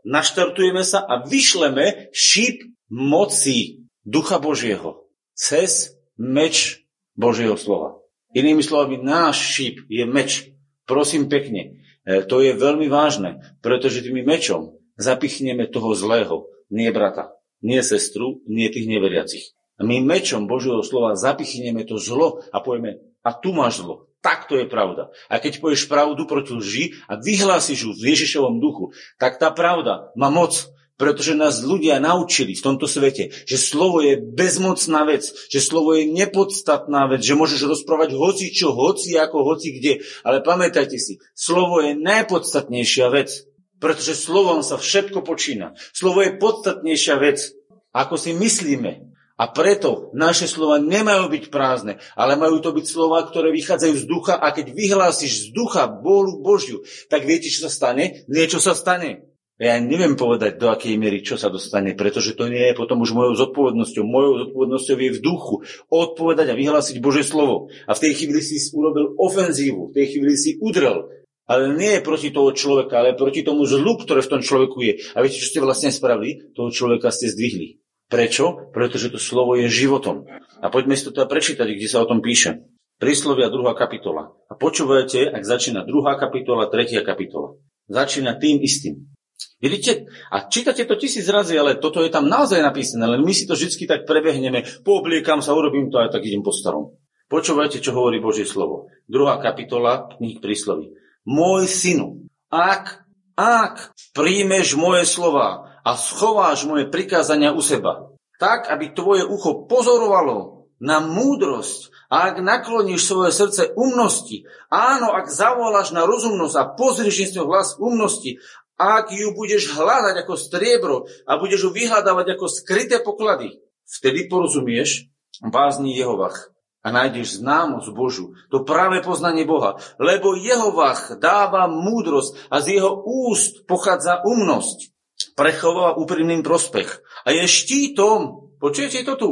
naštartujeme 0.06 0.86
sa 0.86 1.02
a 1.02 1.26
vyšleme 1.26 2.14
šíp 2.14 2.75
moci 2.90 3.86
Ducha 4.06 4.38
Božieho 4.38 5.06
cez 5.34 5.98
meč 6.16 6.86
Božieho 7.18 7.58
slova. 7.58 8.00
Inými 8.36 8.60
slovami, 8.60 9.00
náš 9.00 9.40
šíp 9.56 9.88
je 9.88 10.04
meč. 10.04 10.52
Prosím 10.86 11.26
pekne, 11.26 11.82
e, 12.06 12.22
to 12.22 12.38
je 12.44 12.54
veľmi 12.54 12.86
vážne, 12.86 13.42
pretože 13.64 14.04
tým 14.04 14.22
mečom 14.22 14.78
zapichneme 14.94 15.66
toho 15.66 15.96
zlého, 15.98 16.46
nie 16.70 16.88
brata, 16.94 17.34
nie 17.64 17.82
sestru, 17.82 18.44
nie 18.46 18.70
tých 18.70 18.86
neveriacich. 18.86 19.56
My 19.82 20.00
mečom 20.00 20.48
Božieho 20.48 20.80
slova 20.80 21.18
zapichneme 21.18 21.84
to 21.84 22.00
zlo 22.00 22.40
a 22.54 22.62
povieme, 22.64 23.02
a 23.26 23.34
tu 23.34 23.50
máš 23.50 23.82
zlo. 23.82 24.06
Tak 24.22 24.46
to 24.46 24.58
je 24.58 24.66
pravda. 24.66 25.10
A 25.26 25.38
keď 25.42 25.58
povieš 25.58 25.90
pravdu 25.90 26.26
proti 26.26 26.54
lži 26.54 26.84
a 27.10 27.18
vyhlásiš 27.18 27.78
ju 27.86 27.90
v 27.94 28.14
Ježišovom 28.14 28.62
duchu, 28.62 28.94
tak 29.18 29.42
tá 29.42 29.50
pravda 29.50 30.10
má 30.14 30.30
moc, 30.30 30.70
pretože 30.96 31.36
nás 31.36 31.60
ľudia 31.60 32.00
naučili 32.00 32.56
v 32.56 32.64
tomto 32.64 32.88
svete, 32.88 33.28
že 33.44 33.56
slovo 33.60 34.00
je 34.00 34.16
bezmocná 34.16 35.04
vec, 35.04 35.28
že 35.52 35.60
slovo 35.60 35.92
je 35.92 36.08
nepodstatná 36.08 37.08
vec, 37.12 37.20
že 37.20 37.36
môžeš 37.36 37.68
rozprávať 37.68 38.16
hoci 38.16 38.48
čo, 38.48 38.72
hoci 38.72 39.12
ako, 39.16 39.44
hoci 39.44 39.76
kde. 39.76 39.92
Ale 40.24 40.40
pamätajte 40.40 40.96
si, 40.96 41.20
slovo 41.36 41.84
je 41.84 41.92
najpodstatnejšia 42.00 43.12
vec, 43.12 43.28
pretože 43.76 44.16
slovom 44.16 44.64
sa 44.64 44.80
všetko 44.80 45.20
počína. 45.20 45.76
Slovo 45.92 46.24
je 46.24 46.40
podstatnejšia 46.40 47.14
vec, 47.20 47.52
ako 47.92 48.16
si 48.16 48.32
myslíme. 48.32 49.12
A 49.36 49.52
preto 49.52 50.08
naše 50.16 50.48
slova 50.48 50.80
nemajú 50.80 51.28
byť 51.28 51.44
prázdne, 51.52 52.00
ale 52.16 52.40
majú 52.40 52.56
to 52.64 52.72
byť 52.72 52.86
slova, 52.88 53.20
ktoré 53.28 53.52
vychádzajú 53.52 53.94
z 54.00 54.04
ducha 54.08 54.34
a 54.40 54.48
keď 54.48 54.72
vyhlásiš 54.72 55.32
z 55.32 55.46
ducha 55.52 55.84
bolu 55.92 56.40
Božiu, 56.40 56.80
tak 57.12 57.28
viete, 57.28 57.52
čo 57.52 57.68
sa 57.68 57.70
stane? 57.72 58.24
Niečo 58.32 58.64
sa 58.64 58.72
stane. 58.72 59.35
Ja 59.56 59.80
neviem 59.80 60.20
povedať, 60.20 60.60
do 60.60 60.68
akej 60.68 61.00
miery 61.00 61.24
čo 61.24 61.40
sa 61.40 61.48
dostane, 61.48 61.96
pretože 61.96 62.36
to 62.36 62.52
nie 62.52 62.60
je 62.60 62.76
potom 62.76 63.00
už 63.00 63.16
mojou 63.16 63.40
zodpovednosťou. 63.40 64.04
Mojou 64.04 64.32
zodpovednosťou 64.44 64.96
je 65.00 65.10
v 65.16 65.22
duchu 65.24 65.54
odpovedať 65.88 66.52
a 66.52 66.58
vyhlásiť 66.60 67.00
Bože 67.00 67.24
slovo. 67.24 67.72
A 67.88 67.96
v 67.96 68.02
tej 68.04 68.12
chvíli 68.20 68.44
si 68.44 68.60
urobil 68.76 69.16
ofenzívu, 69.16 69.88
v 69.88 69.94
tej 69.96 70.06
chvíli 70.12 70.36
si 70.36 70.60
udrel. 70.60 71.08
Ale 71.48 71.72
nie 71.72 72.04
proti 72.04 72.34
toho 72.34 72.52
človeka, 72.52 73.00
ale 73.00 73.16
proti 73.16 73.40
tomu 73.40 73.64
zlu, 73.64 73.96
ktoré 73.96 74.20
v 74.20 74.32
tom 74.36 74.42
človeku 74.44 74.76
je. 74.84 74.92
A 75.16 75.24
viete, 75.24 75.40
čo 75.40 75.48
ste 75.48 75.64
vlastne 75.64 75.88
spravili? 75.88 76.52
Toho 76.52 76.68
človeka 76.68 77.08
ste 77.08 77.32
zdvihli. 77.32 77.80
Prečo? 78.12 78.68
Pretože 78.76 79.08
to 79.08 79.16
slovo 79.16 79.56
je 79.56 79.72
životom. 79.72 80.28
A 80.60 80.68
poďme 80.68 81.00
si 81.00 81.08
to 81.08 81.16
teda 81.16 81.24
prečítať, 81.24 81.64
kde 81.64 81.88
sa 81.88 82.04
o 82.04 82.08
tom 82.10 82.20
píše. 82.20 82.60
Príslovia 83.00 83.48
2. 83.48 83.72
kapitola. 83.72 84.36
A 84.52 84.52
počúvajte, 84.52 85.32
ak 85.32 85.42
začína 85.48 85.86
2. 85.88 86.20
kapitola, 86.20 86.68
3. 86.68 87.00
kapitola. 87.00 87.56
Začína 87.88 88.36
tým 88.36 88.60
istým. 88.60 89.15
Vidíte? 89.56 90.04
A 90.28 90.52
čítate 90.52 90.84
to 90.84 91.00
tisíc 91.00 91.24
razy, 91.28 91.56
ale 91.56 91.80
toto 91.80 92.04
je 92.04 92.12
tam 92.12 92.28
naozaj 92.28 92.60
napísané, 92.60 93.08
len 93.08 93.24
my 93.24 93.32
si 93.32 93.48
to 93.48 93.56
vždy 93.56 93.88
tak 93.88 94.04
prebehneme, 94.04 94.68
poobliekam 94.84 95.40
sa, 95.40 95.56
urobím 95.56 95.88
to 95.88 95.96
a 95.96 96.12
tak 96.12 96.28
idem 96.28 96.44
po 96.44 96.52
starom. 96.52 96.92
Počúvajte, 97.26 97.82
čo 97.82 97.96
hovorí 97.96 98.20
Božie 98.20 98.46
slovo. 98.46 98.92
2. 99.08 99.42
kapitola 99.42 100.12
knih 100.14 100.38
prísloví. 100.38 100.94
Môj 101.26 101.66
synu, 101.66 102.28
ak, 102.52 103.02
ak 103.34 103.96
príjmeš 104.14 104.78
moje 104.78 105.08
slova 105.08 105.80
a 105.82 105.90
schováš 105.98 106.68
moje 106.70 106.86
prikázania 106.86 107.50
u 107.50 107.58
seba, 107.64 108.14
tak, 108.38 108.70
aby 108.70 108.92
tvoje 108.92 109.24
ucho 109.26 109.66
pozorovalo 109.66 110.68
na 110.78 111.00
múdrosť 111.00 111.96
a 112.06 112.30
ak 112.30 112.38
nakloníš 112.38 113.02
svoje 113.02 113.34
srdce 113.34 113.74
umnosti, 113.74 114.46
áno, 114.70 115.10
ak 115.10 115.26
zavoláš 115.26 115.90
na 115.90 116.06
rozumnosť 116.06 116.54
a 116.54 116.68
pozrieš 116.78 117.34
svoj 117.34 117.50
hlas 117.50 117.74
umnosti, 117.82 118.38
ak 118.76 119.12
ju 119.12 119.32
budeš 119.32 119.72
hľadať 119.72 120.24
ako 120.24 120.34
striebro 120.36 120.96
a 121.24 121.40
budeš 121.40 121.68
ju 121.68 121.70
vyhľadávať 121.72 122.36
ako 122.36 122.46
skryté 122.48 123.00
poklady, 123.00 123.60
vtedy 123.88 124.28
porozumieš 124.28 125.08
bázni 125.40 125.96
Jehovach 125.96 126.52
a 126.86 126.94
nájdeš 126.94 127.42
známosť 127.42 127.90
Božu, 127.90 128.38
to 128.46 128.62
práve 128.62 129.02
poznanie 129.02 129.42
Boha, 129.42 129.74
lebo 129.98 130.38
Jehovach 130.38 131.18
dáva 131.18 131.66
múdrosť 131.66 132.46
a 132.46 132.62
z 132.62 132.78
jeho 132.78 133.02
úst 133.02 133.66
pochádza 133.66 134.22
umnosť 134.22 134.94
prechováva 135.34 135.98
úprimným 135.98 136.46
prospech. 136.46 137.02
A 137.26 137.34
je 137.34 137.42
štítom, 137.48 138.54
počujete 138.62 139.02
to 139.02 139.14
tu? 139.18 139.30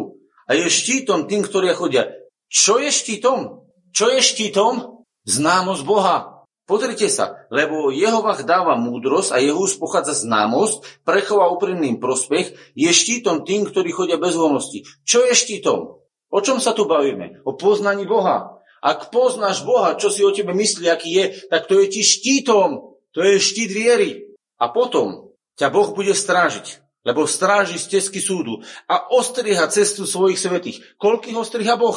A 0.50 0.58
je 0.58 0.66
štítom 0.66 1.30
tým, 1.30 1.46
ktorí 1.46 1.70
chodia. 1.72 2.10
Čo 2.50 2.82
je 2.82 2.90
štítom? 2.90 3.64
Čo 3.94 4.10
je 4.10 4.20
štítom? 4.20 5.04
Známosť 5.24 5.82
Boha. 5.86 6.33
Pozrite 6.64 7.12
sa, 7.12 7.44
lebo 7.52 7.92
Jehovach 7.92 8.40
dáva 8.48 8.80
múdrosť 8.80 9.36
a 9.36 9.38
jeho 9.38 9.68
pochádza 9.76 10.16
známosť, 10.24 11.04
prechová 11.04 11.52
úprimným 11.52 12.00
prospech, 12.00 12.56
je 12.72 12.88
štítom 12.88 13.44
tým, 13.44 13.68
ktorí 13.68 13.92
chodia 13.92 14.16
bez 14.16 14.32
voľnosti. 14.32 14.80
Čo 15.04 15.28
je 15.28 15.36
štítom? 15.36 16.00
O 16.32 16.38
čom 16.40 16.64
sa 16.64 16.72
tu 16.72 16.88
bavíme? 16.88 17.44
O 17.44 17.52
poznaní 17.52 18.08
Boha. 18.08 18.64
Ak 18.80 19.12
poznáš 19.12 19.60
Boha, 19.60 19.92
čo 20.00 20.08
si 20.08 20.24
o 20.24 20.32
tebe 20.32 20.56
myslí, 20.56 20.88
aký 20.88 21.10
je, 21.12 21.24
tak 21.52 21.68
to 21.68 21.84
je 21.84 21.86
ti 21.88 22.00
štítom. 22.00 22.96
To 23.12 23.20
je 23.20 23.36
štít 23.36 23.68
viery. 23.68 24.10
A 24.56 24.72
potom 24.72 25.36
ťa 25.60 25.68
Boh 25.68 25.92
bude 25.92 26.16
strážiť, 26.16 26.80
lebo 27.04 27.28
stráži 27.28 27.76
stezky 27.76 28.24
súdu 28.24 28.64
a 28.88 29.12
ostriha 29.12 29.68
cestu 29.68 30.08
svojich 30.08 30.40
svetých. 30.40 30.80
Koľkých 30.96 31.36
ostriha 31.36 31.76
Boh? 31.76 31.96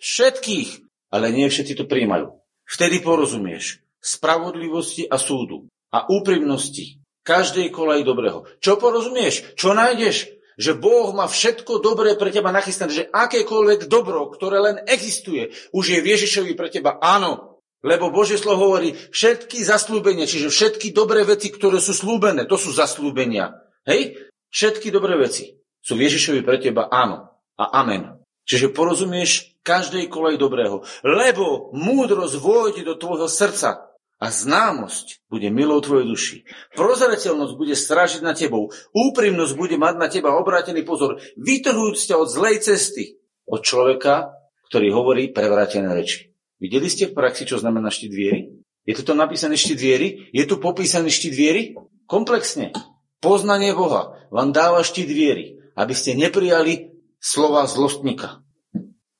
Všetkých. 0.00 0.88
Ale 1.12 1.36
nie 1.36 1.52
všetci 1.52 1.76
to 1.76 1.84
príjmajú. 1.84 2.32
Vtedy 2.66 2.98
porozumieš 3.04 3.85
spravodlivosti 4.06 5.10
a 5.10 5.18
súdu 5.18 5.66
a 5.90 6.06
úprimnosti 6.06 7.02
každej 7.26 7.74
kolej 7.74 8.06
dobrého. 8.06 8.46
Čo 8.62 8.78
porozumieš? 8.78 9.58
Čo 9.58 9.74
nájdeš? 9.74 10.30
Že 10.56 10.72
Boh 10.78 11.12
má 11.12 11.28
všetko 11.28 11.84
dobré 11.84 12.16
pre 12.16 12.32
teba 12.32 12.54
nachystané, 12.54 12.88
že 12.94 13.10
akékoľvek 13.12 13.90
dobro, 13.90 14.30
ktoré 14.32 14.62
len 14.62 14.76
existuje, 14.88 15.52
už 15.74 15.84
je 15.84 15.98
Ježišovi 16.00 16.56
pre 16.56 16.72
teba 16.72 16.96
áno. 17.02 17.60
Lebo 17.84 18.08
Božie 18.08 18.40
slovo 18.40 18.72
hovorí, 18.72 18.96
všetky 19.12 19.60
zaslúbenia, 19.60 20.24
čiže 20.24 20.48
všetky 20.48 20.96
dobré 20.96 21.28
veci, 21.28 21.52
ktoré 21.52 21.76
sú 21.76 21.92
slúbené, 21.92 22.48
to 22.48 22.56
sú 22.56 22.72
zaslúbenia. 22.72 23.52
Hej? 23.84 24.16
Všetky 24.48 24.88
dobré 24.88 25.20
veci 25.20 25.60
sú 25.84 26.00
Ježišovi 26.00 26.40
pre 26.40 26.56
teba 26.56 26.88
áno 26.88 27.36
a 27.60 27.84
amen. 27.84 28.16
Čiže 28.46 28.72
porozumieš 28.72 29.58
každej 29.60 30.06
kolej 30.08 30.38
dobrého. 30.38 30.86
Lebo 31.02 31.74
múdrosť 31.74 32.34
vôjde 32.38 32.82
do 32.86 32.94
tvojho 32.94 33.26
srdca 33.26 33.86
a 34.16 34.32
známosť 34.32 35.28
bude 35.28 35.52
milou 35.52 35.80
tvojej 35.84 36.06
duši. 36.08 36.36
Prozreteľnosť 36.72 37.54
bude 37.54 37.76
strážiť 37.76 38.24
na 38.24 38.32
tebou. 38.32 38.72
Úprimnosť 38.96 39.52
bude 39.54 39.76
mať 39.76 39.94
na 40.00 40.08
teba 40.08 40.36
obrátený 40.40 40.88
pozor, 40.88 41.20
vytrhujúc 41.36 42.00
ťa 42.00 42.16
od 42.16 42.28
zlej 42.28 42.64
cesty. 42.64 43.20
Od 43.46 43.62
človeka, 43.62 44.32
ktorý 44.72 44.90
hovorí 44.90 45.30
prevrátené 45.30 45.92
reči. 45.92 46.32
Videli 46.56 46.88
ste 46.88 47.12
v 47.12 47.16
praxi, 47.16 47.44
čo 47.44 47.60
znamená 47.60 47.92
štít 47.92 48.12
viery? 48.16 48.40
Je 48.88 48.96
tu 48.96 49.04
tam 49.04 49.20
napísané 49.20 49.60
štít 49.60 49.78
viery? 49.78 50.08
Je 50.32 50.44
tu 50.48 50.56
popísaný 50.56 51.12
štít 51.12 51.34
viery? 51.36 51.62
Komplexne. 52.08 52.72
Poznanie 53.20 53.76
Boha 53.76 54.16
vám 54.32 54.50
dáva 54.50 54.80
štít 54.80 55.10
viery. 55.12 55.56
aby 55.76 55.92
ste 55.92 56.16
neprijali 56.16 56.96
slova 57.20 57.68
zlostníka. 57.68 58.40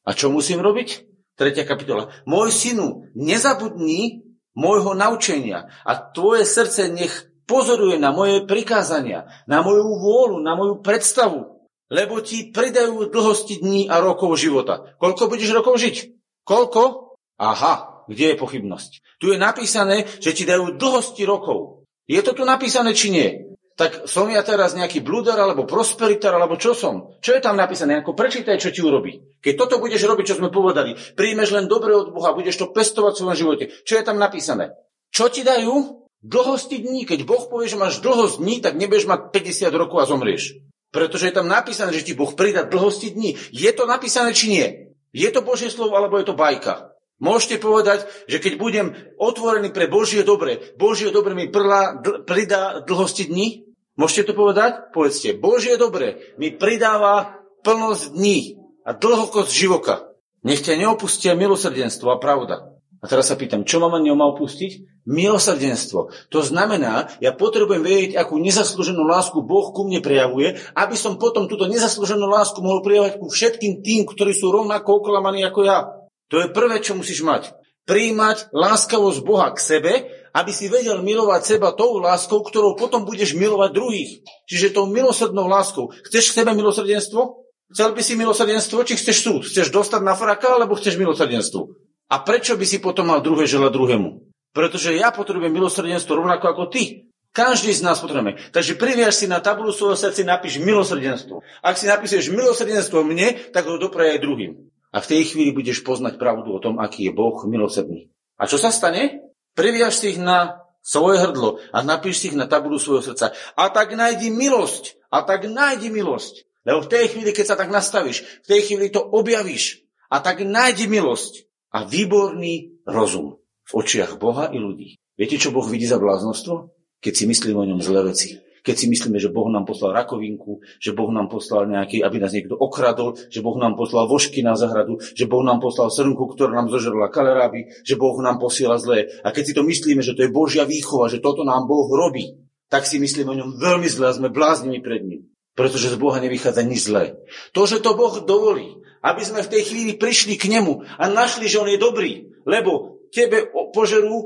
A 0.03 0.11
čo 0.17 0.33
musím 0.33 0.65
robiť? 0.65 1.05
Tretia 1.37 1.69
kapitola. 1.69 2.09
Môj 2.25 2.49
synu, 2.49 3.13
nezabudni 3.13 4.25
môjho 4.57 4.97
naučenia 4.97 5.69
a 5.85 5.93
tvoje 5.95 6.49
srdce 6.49 6.89
nech 6.91 7.29
pozoruje 7.47 8.01
na 8.01 8.11
moje 8.11 8.43
prikázania, 8.43 9.31
na 9.47 9.63
moju 9.63 9.87
vôľu, 10.03 10.43
na 10.43 10.59
moju 10.59 10.83
predstavu, 10.83 11.63
lebo 11.87 12.19
ti 12.19 12.51
pridajú 12.51 13.07
dlhosti 13.13 13.63
dní 13.63 13.87
a 13.87 14.03
rokov 14.03 14.35
života. 14.35 14.99
Koľko 14.99 15.31
budeš 15.31 15.55
rokov 15.55 15.79
žiť? 15.79 15.97
Koľko? 16.43 17.15
Aha, 17.39 18.03
kde 18.11 18.35
je 18.35 18.41
pochybnosť? 18.41 18.91
Tu 19.23 19.31
je 19.31 19.39
napísané, 19.39 20.11
že 20.19 20.35
ti 20.35 20.43
dajú 20.43 20.75
dlhosti 20.75 21.23
rokov. 21.23 21.87
Je 22.11 22.19
to 22.23 22.35
tu 22.35 22.43
napísané, 22.43 22.95
či 22.95 23.15
nie? 23.15 23.46
Tak 23.77 24.09
som 24.09 24.25
ja 24.33 24.41
teraz 24.41 24.73
nejaký 24.73 25.05
blúder, 25.05 25.37
alebo 25.37 25.69
prosperitar, 25.69 26.33
alebo 26.33 26.57
čo 26.57 26.73
som? 26.73 27.13
Čo 27.21 27.37
je 27.37 27.45
tam 27.45 27.61
napísané? 27.61 28.01
Ako 28.01 28.17
prečítaj, 28.17 28.57
čo 28.57 28.73
ti 28.73 28.81
urobí. 28.81 29.21
Keď 29.45 29.53
toto 29.53 29.77
budeš 29.77 30.09
robiť, 30.09 30.33
čo 30.33 30.39
sme 30.41 30.49
povedali, 30.49 30.97
príjmeš 31.13 31.53
len 31.53 31.69
dobre 31.69 31.93
od 31.93 32.09
Boha, 32.09 32.33
budeš 32.33 32.57
to 32.57 32.73
pestovať 32.73 33.13
v 33.13 33.21
svojom 33.21 33.37
živote. 33.37 33.65
Čo 33.85 34.01
je 34.01 34.05
tam 34.09 34.17
napísané? 34.17 34.73
Čo 35.13 35.29
ti 35.29 35.45
dajú? 35.45 36.09
Dlhosti 36.25 36.81
dní. 36.81 37.05
Keď 37.05 37.29
Boh 37.29 37.45
povie, 37.53 37.69
že 37.69 37.77
máš 37.77 38.01
dlhosť 38.01 38.41
dní, 38.41 38.65
tak 38.65 38.81
nebudeš 38.81 39.05
mať 39.05 39.29
50 39.31 39.69
rokov 39.77 40.01
a 40.01 40.09
zomrieš. 40.09 40.57
Pretože 40.89 41.29
je 41.29 41.37
tam 41.37 41.45
napísané, 41.45 41.93
že 41.93 42.09
ti 42.09 42.17
Boh 42.17 42.33
pridá 42.33 42.65
dlhosti 42.65 43.13
dní. 43.13 43.37
Je 43.53 43.69
to 43.77 43.85
napísané, 43.85 44.33
či 44.33 44.49
nie? 44.49 44.67
Je 45.13 45.29
to 45.29 45.45
Božie 45.45 45.69
slovo, 45.69 46.01
alebo 46.01 46.17
je 46.17 46.33
to 46.33 46.33
bajka? 46.33 46.96
Môžete 47.17 47.57
povedať, 47.65 48.05
že 48.29 48.37
keď 48.37 48.53
budem 48.61 48.87
otvorený 49.17 49.73
pre 49.73 49.89
Božie 49.89 50.21
dobre, 50.21 50.77
Božie 50.77 51.09
dobre 51.09 51.33
mi 51.33 51.49
prlá, 51.49 51.97
dl, 52.05 52.29
pridá 52.29 52.85
dlhosti 52.85 53.25
dní? 53.33 53.73
Môžete 53.97 54.33
to 54.33 54.35
povedať? 54.37 54.93
Povedzte, 54.93 55.33
Božie 55.33 55.81
dobre 55.81 56.37
mi 56.37 56.53
pridáva 56.53 57.41
plnosť 57.65 58.13
dní 58.13 58.61
a 58.85 58.93
dlhokosť 58.93 59.49
života. 59.49 60.13
Nech 60.45 60.61
ťa 60.61 60.77
neopustia 60.77 61.33
milosrdenstvo 61.33 62.13
a 62.13 62.21
pravda. 62.21 62.77
A 63.01 63.05
teraz 63.09 63.33
sa 63.33 63.37
pýtam, 63.41 63.65
čo 63.65 63.81
ma 63.81 63.97
ňom 63.97 64.17
má 64.17 64.29
opustiť? 64.37 65.05
Milosrdenstvo. 65.09 66.13
To 66.29 66.41
znamená, 66.45 67.09
ja 67.25 67.33
potrebujem 67.33 67.81
vedieť, 67.81 68.21
akú 68.21 68.37
nezaslúženú 68.37 69.09
lásku 69.09 69.41
Boh 69.41 69.73
ku 69.73 69.89
mne 69.89 70.05
prejavuje, 70.05 70.61
aby 70.77 70.97
som 70.99 71.17
potom 71.17 71.49
túto 71.49 71.65
nezaslúženú 71.65 72.29
lásku 72.29 72.61
mohol 72.61 72.85
prejavovať 72.85 73.15
ku 73.23 73.33
všetkým 73.33 73.81
tým, 73.81 74.05
ktorí 74.05 74.37
sú 74.37 74.53
rovnako 74.53 75.01
oklamaní 75.01 75.47
ako 75.49 75.61
ja. 75.65 75.96
To 76.33 76.43
je 76.43 76.51
prvé, 76.51 76.83
čo 76.83 76.99
musíš 76.99 77.23
mať. 77.23 77.55
Príjmať 77.87 78.51
láskavosť 78.51 79.21
Boha 79.23 79.55
k 79.55 79.63
sebe 79.63 79.93
aby 80.37 80.53
si 80.53 80.69
vedel 80.69 81.01
milovať 81.01 81.57
seba 81.57 81.73
tou 81.73 81.97
láskou, 81.97 82.45
ktorou 82.45 82.77
potom 82.77 83.09
budeš 83.09 83.33
milovať 83.33 83.71
druhých. 83.73 84.11
Čiže 84.45 84.77
tou 84.77 84.85
milosrdnou 84.85 85.49
láskou. 85.49 85.89
Chceš 86.05 86.29
k 86.29 86.45
sebe 86.45 86.53
milosrdenstvo? 86.53 87.49
Chcel 87.73 87.97
by 87.97 88.03
si 88.05 88.15
milosrdenstvo, 88.21 88.85
či 88.85 89.01
chceš 89.01 89.17
súd? 89.25 89.43
Chceš 89.49 89.73
dostať 89.73 90.05
na 90.05 90.13
fraka, 90.13 90.61
alebo 90.61 90.77
chceš 90.77 91.01
milosrdenstvo? 91.01 91.73
A 92.13 92.21
prečo 92.21 92.55
by 92.55 92.69
si 92.69 92.79
potom 92.85 93.09
mal 93.09 93.25
druhé 93.25 93.49
želať 93.49 93.73
druhému? 93.73 94.09
Pretože 94.53 94.95
ja 94.95 95.09
potrebujem 95.09 95.57
milosrdenstvo 95.57 96.21
rovnako 96.21 96.53
ako 96.53 96.65
ty. 96.69 97.09
Každý 97.33 97.73
z 97.73 97.85
nás 97.85 98.01
potrebujeme. 98.01 98.37
Takže 98.53 98.77
priviaž 98.77 99.17
si 99.17 99.27
na 99.29 99.41
tabulu 99.41 99.73
svojho 99.73 99.97
srdca, 99.97 100.25
napíš 100.25 100.61
milosrdenstvo. 100.61 101.45
Ak 101.65 101.81
si 101.81 101.89
napíšeš 101.89 102.33
milosrdenstvo 102.33 103.05
mne, 103.05 103.53
tak 103.53 103.69
ho 103.69 103.77
dopraje 103.81 104.17
aj 104.17 104.25
druhým. 104.25 104.53
A 104.97 105.05
v 105.05 105.11
tej 105.13 105.23
chvíli 105.29 105.53
budeš 105.53 105.85
poznať 105.85 106.17
pravdu 106.17 106.57
o 106.57 106.63
tom, 106.63 106.81
aký 106.81 107.05
je 107.05 107.13
Boh 107.13 107.37
milosrdný. 107.45 108.09
A 108.41 108.49
čo 108.49 108.57
sa 108.57 108.73
stane? 108.73 109.29
Priviaž 109.53 110.01
si 110.01 110.17
ich 110.17 110.21
na 110.21 110.65
svoje 110.81 111.21
hrdlo 111.21 111.61
a 111.69 111.85
napíš 111.85 112.25
si 112.25 112.25
ich 112.33 112.39
na 112.39 112.49
tabulu 112.49 112.81
svojho 112.81 113.13
srdca. 113.13 113.37
A 113.61 113.69
tak 113.69 113.93
nájdi 113.93 114.33
milosť. 114.33 114.97
A 115.13 115.21
tak 115.21 115.53
nájdi 115.53 115.93
milosť. 115.93 116.49
Lebo 116.65 116.81
v 116.81 116.89
tej 116.89 117.13
chvíli, 117.13 117.37
keď 117.37 117.45
sa 117.53 117.57
tak 117.61 117.69
nastavíš, 117.69 118.25
v 118.41 118.47
tej 118.49 118.61
chvíli 118.73 118.89
to 118.89 119.05
objavíš. 119.05 119.85
A 120.09 120.25
tak 120.25 120.41
nájdi 120.41 120.89
milosť. 120.89 121.45
A 121.77 121.85
výborný 121.85 122.81
rozum 122.89 123.37
v 123.69 123.73
očiach 123.77 124.17
Boha 124.17 124.49
i 124.49 124.57
ľudí. 124.57 124.97
Viete, 125.21 125.37
čo 125.37 125.53
Boh 125.53 125.69
vidí 125.69 125.85
za 125.85 126.01
bláznostvo? 126.01 126.73
Keď 127.05 127.13
si 127.13 127.25
myslíme 127.29 127.61
o 127.61 127.69
ňom 127.69 127.85
zlé 127.85 128.01
veci 128.01 128.46
keď 128.67 128.75
si 128.75 128.87
myslíme, 128.91 129.23
že 129.23 129.31
Boh 129.31 129.47
nám 129.47 129.63
poslal 129.63 129.95
rakovinku, 129.95 130.59
že 130.83 130.91
Boh 130.91 131.15
nám 131.15 131.31
poslal 131.31 131.71
nejaký, 131.71 132.03
aby 132.03 132.19
nás 132.19 132.35
niekto 132.35 132.59
okradol, 132.59 133.15
že 133.31 133.39
Boh 133.39 133.55
nám 133.55 133.79
poslal 133.79 134.11
vošky 134.11 134.43
na 134.43 134.59
zahradu, 134.59 134.99
že 134.99 135.31
Boh 135.31 135.47
nám 135.47 135.63
poslal 135.63 135.95
srnku, 135.95 136.27
ktorá 136.35 136.51
nám 136.51 136.67
zožrla 136.67 137.07
kaleráby, 137.15 137.71
že 137.87 137.95
Boh 137.95 138.19
nám 138.19 138.43
posiela 138.43 138.75
zlé. 138.83 139.07
A 139.23 139.31
keď 139.31 139.45
si 139.47 139.55
to 139.55 139.63
myslíme, 139.63 140.03
že 140.03 140.19
to 140.19 140.27
je 140.27 140.35
Božia 140.35 140.67
výchova, 140.67 141.07
že 141.07 141.23
toto 141.23 141.47
nám 141.47 141.71
Boh 141.71 141.87
robí, 141.87 142.35
tak 142.67 142.83
si 142.91 142.99
myslíme 142.99 143.31
o 143.31 143.39
ňom 143.39 143.51
veľmi 143.63 143.87
zle 143.87 144.11
a 144.11 144.17
sme 144.19 144.35
bláznimi 144.35 144.83
pred 144.83 145.07
ním. 145.07 145.31
Pretože 145.55 145.95
z 145.95 145.97
Boha 145.97 146.19
nevychádza 146.19 146.67
nič 146.67 146.91
zlé. 146.91 147.17
To, 147.55 147.65
že 147.65 147.79
to 147.79 147.95
Boh 147.95 148.19
dovolí, 148.27 148.83
aby 149.01 149.23
sme 149.23 149.47
v 149.47 149.53
tej 149.55 149.63
chvíli 149.71 149.93
prišli 149.95 150.35
k 150.35 150.51
nemu 150.51 150.83
a 150.99 151.05
našli, 151.07 151.47
že 151.47 151.63
on 151.63 151.71
je 151.71 151.79
dobrý, 151.79 152.35
lebo 152.43 152.96
tebe 153.17 153.49
požerú 153.73 154.13
e, 154.21 154.25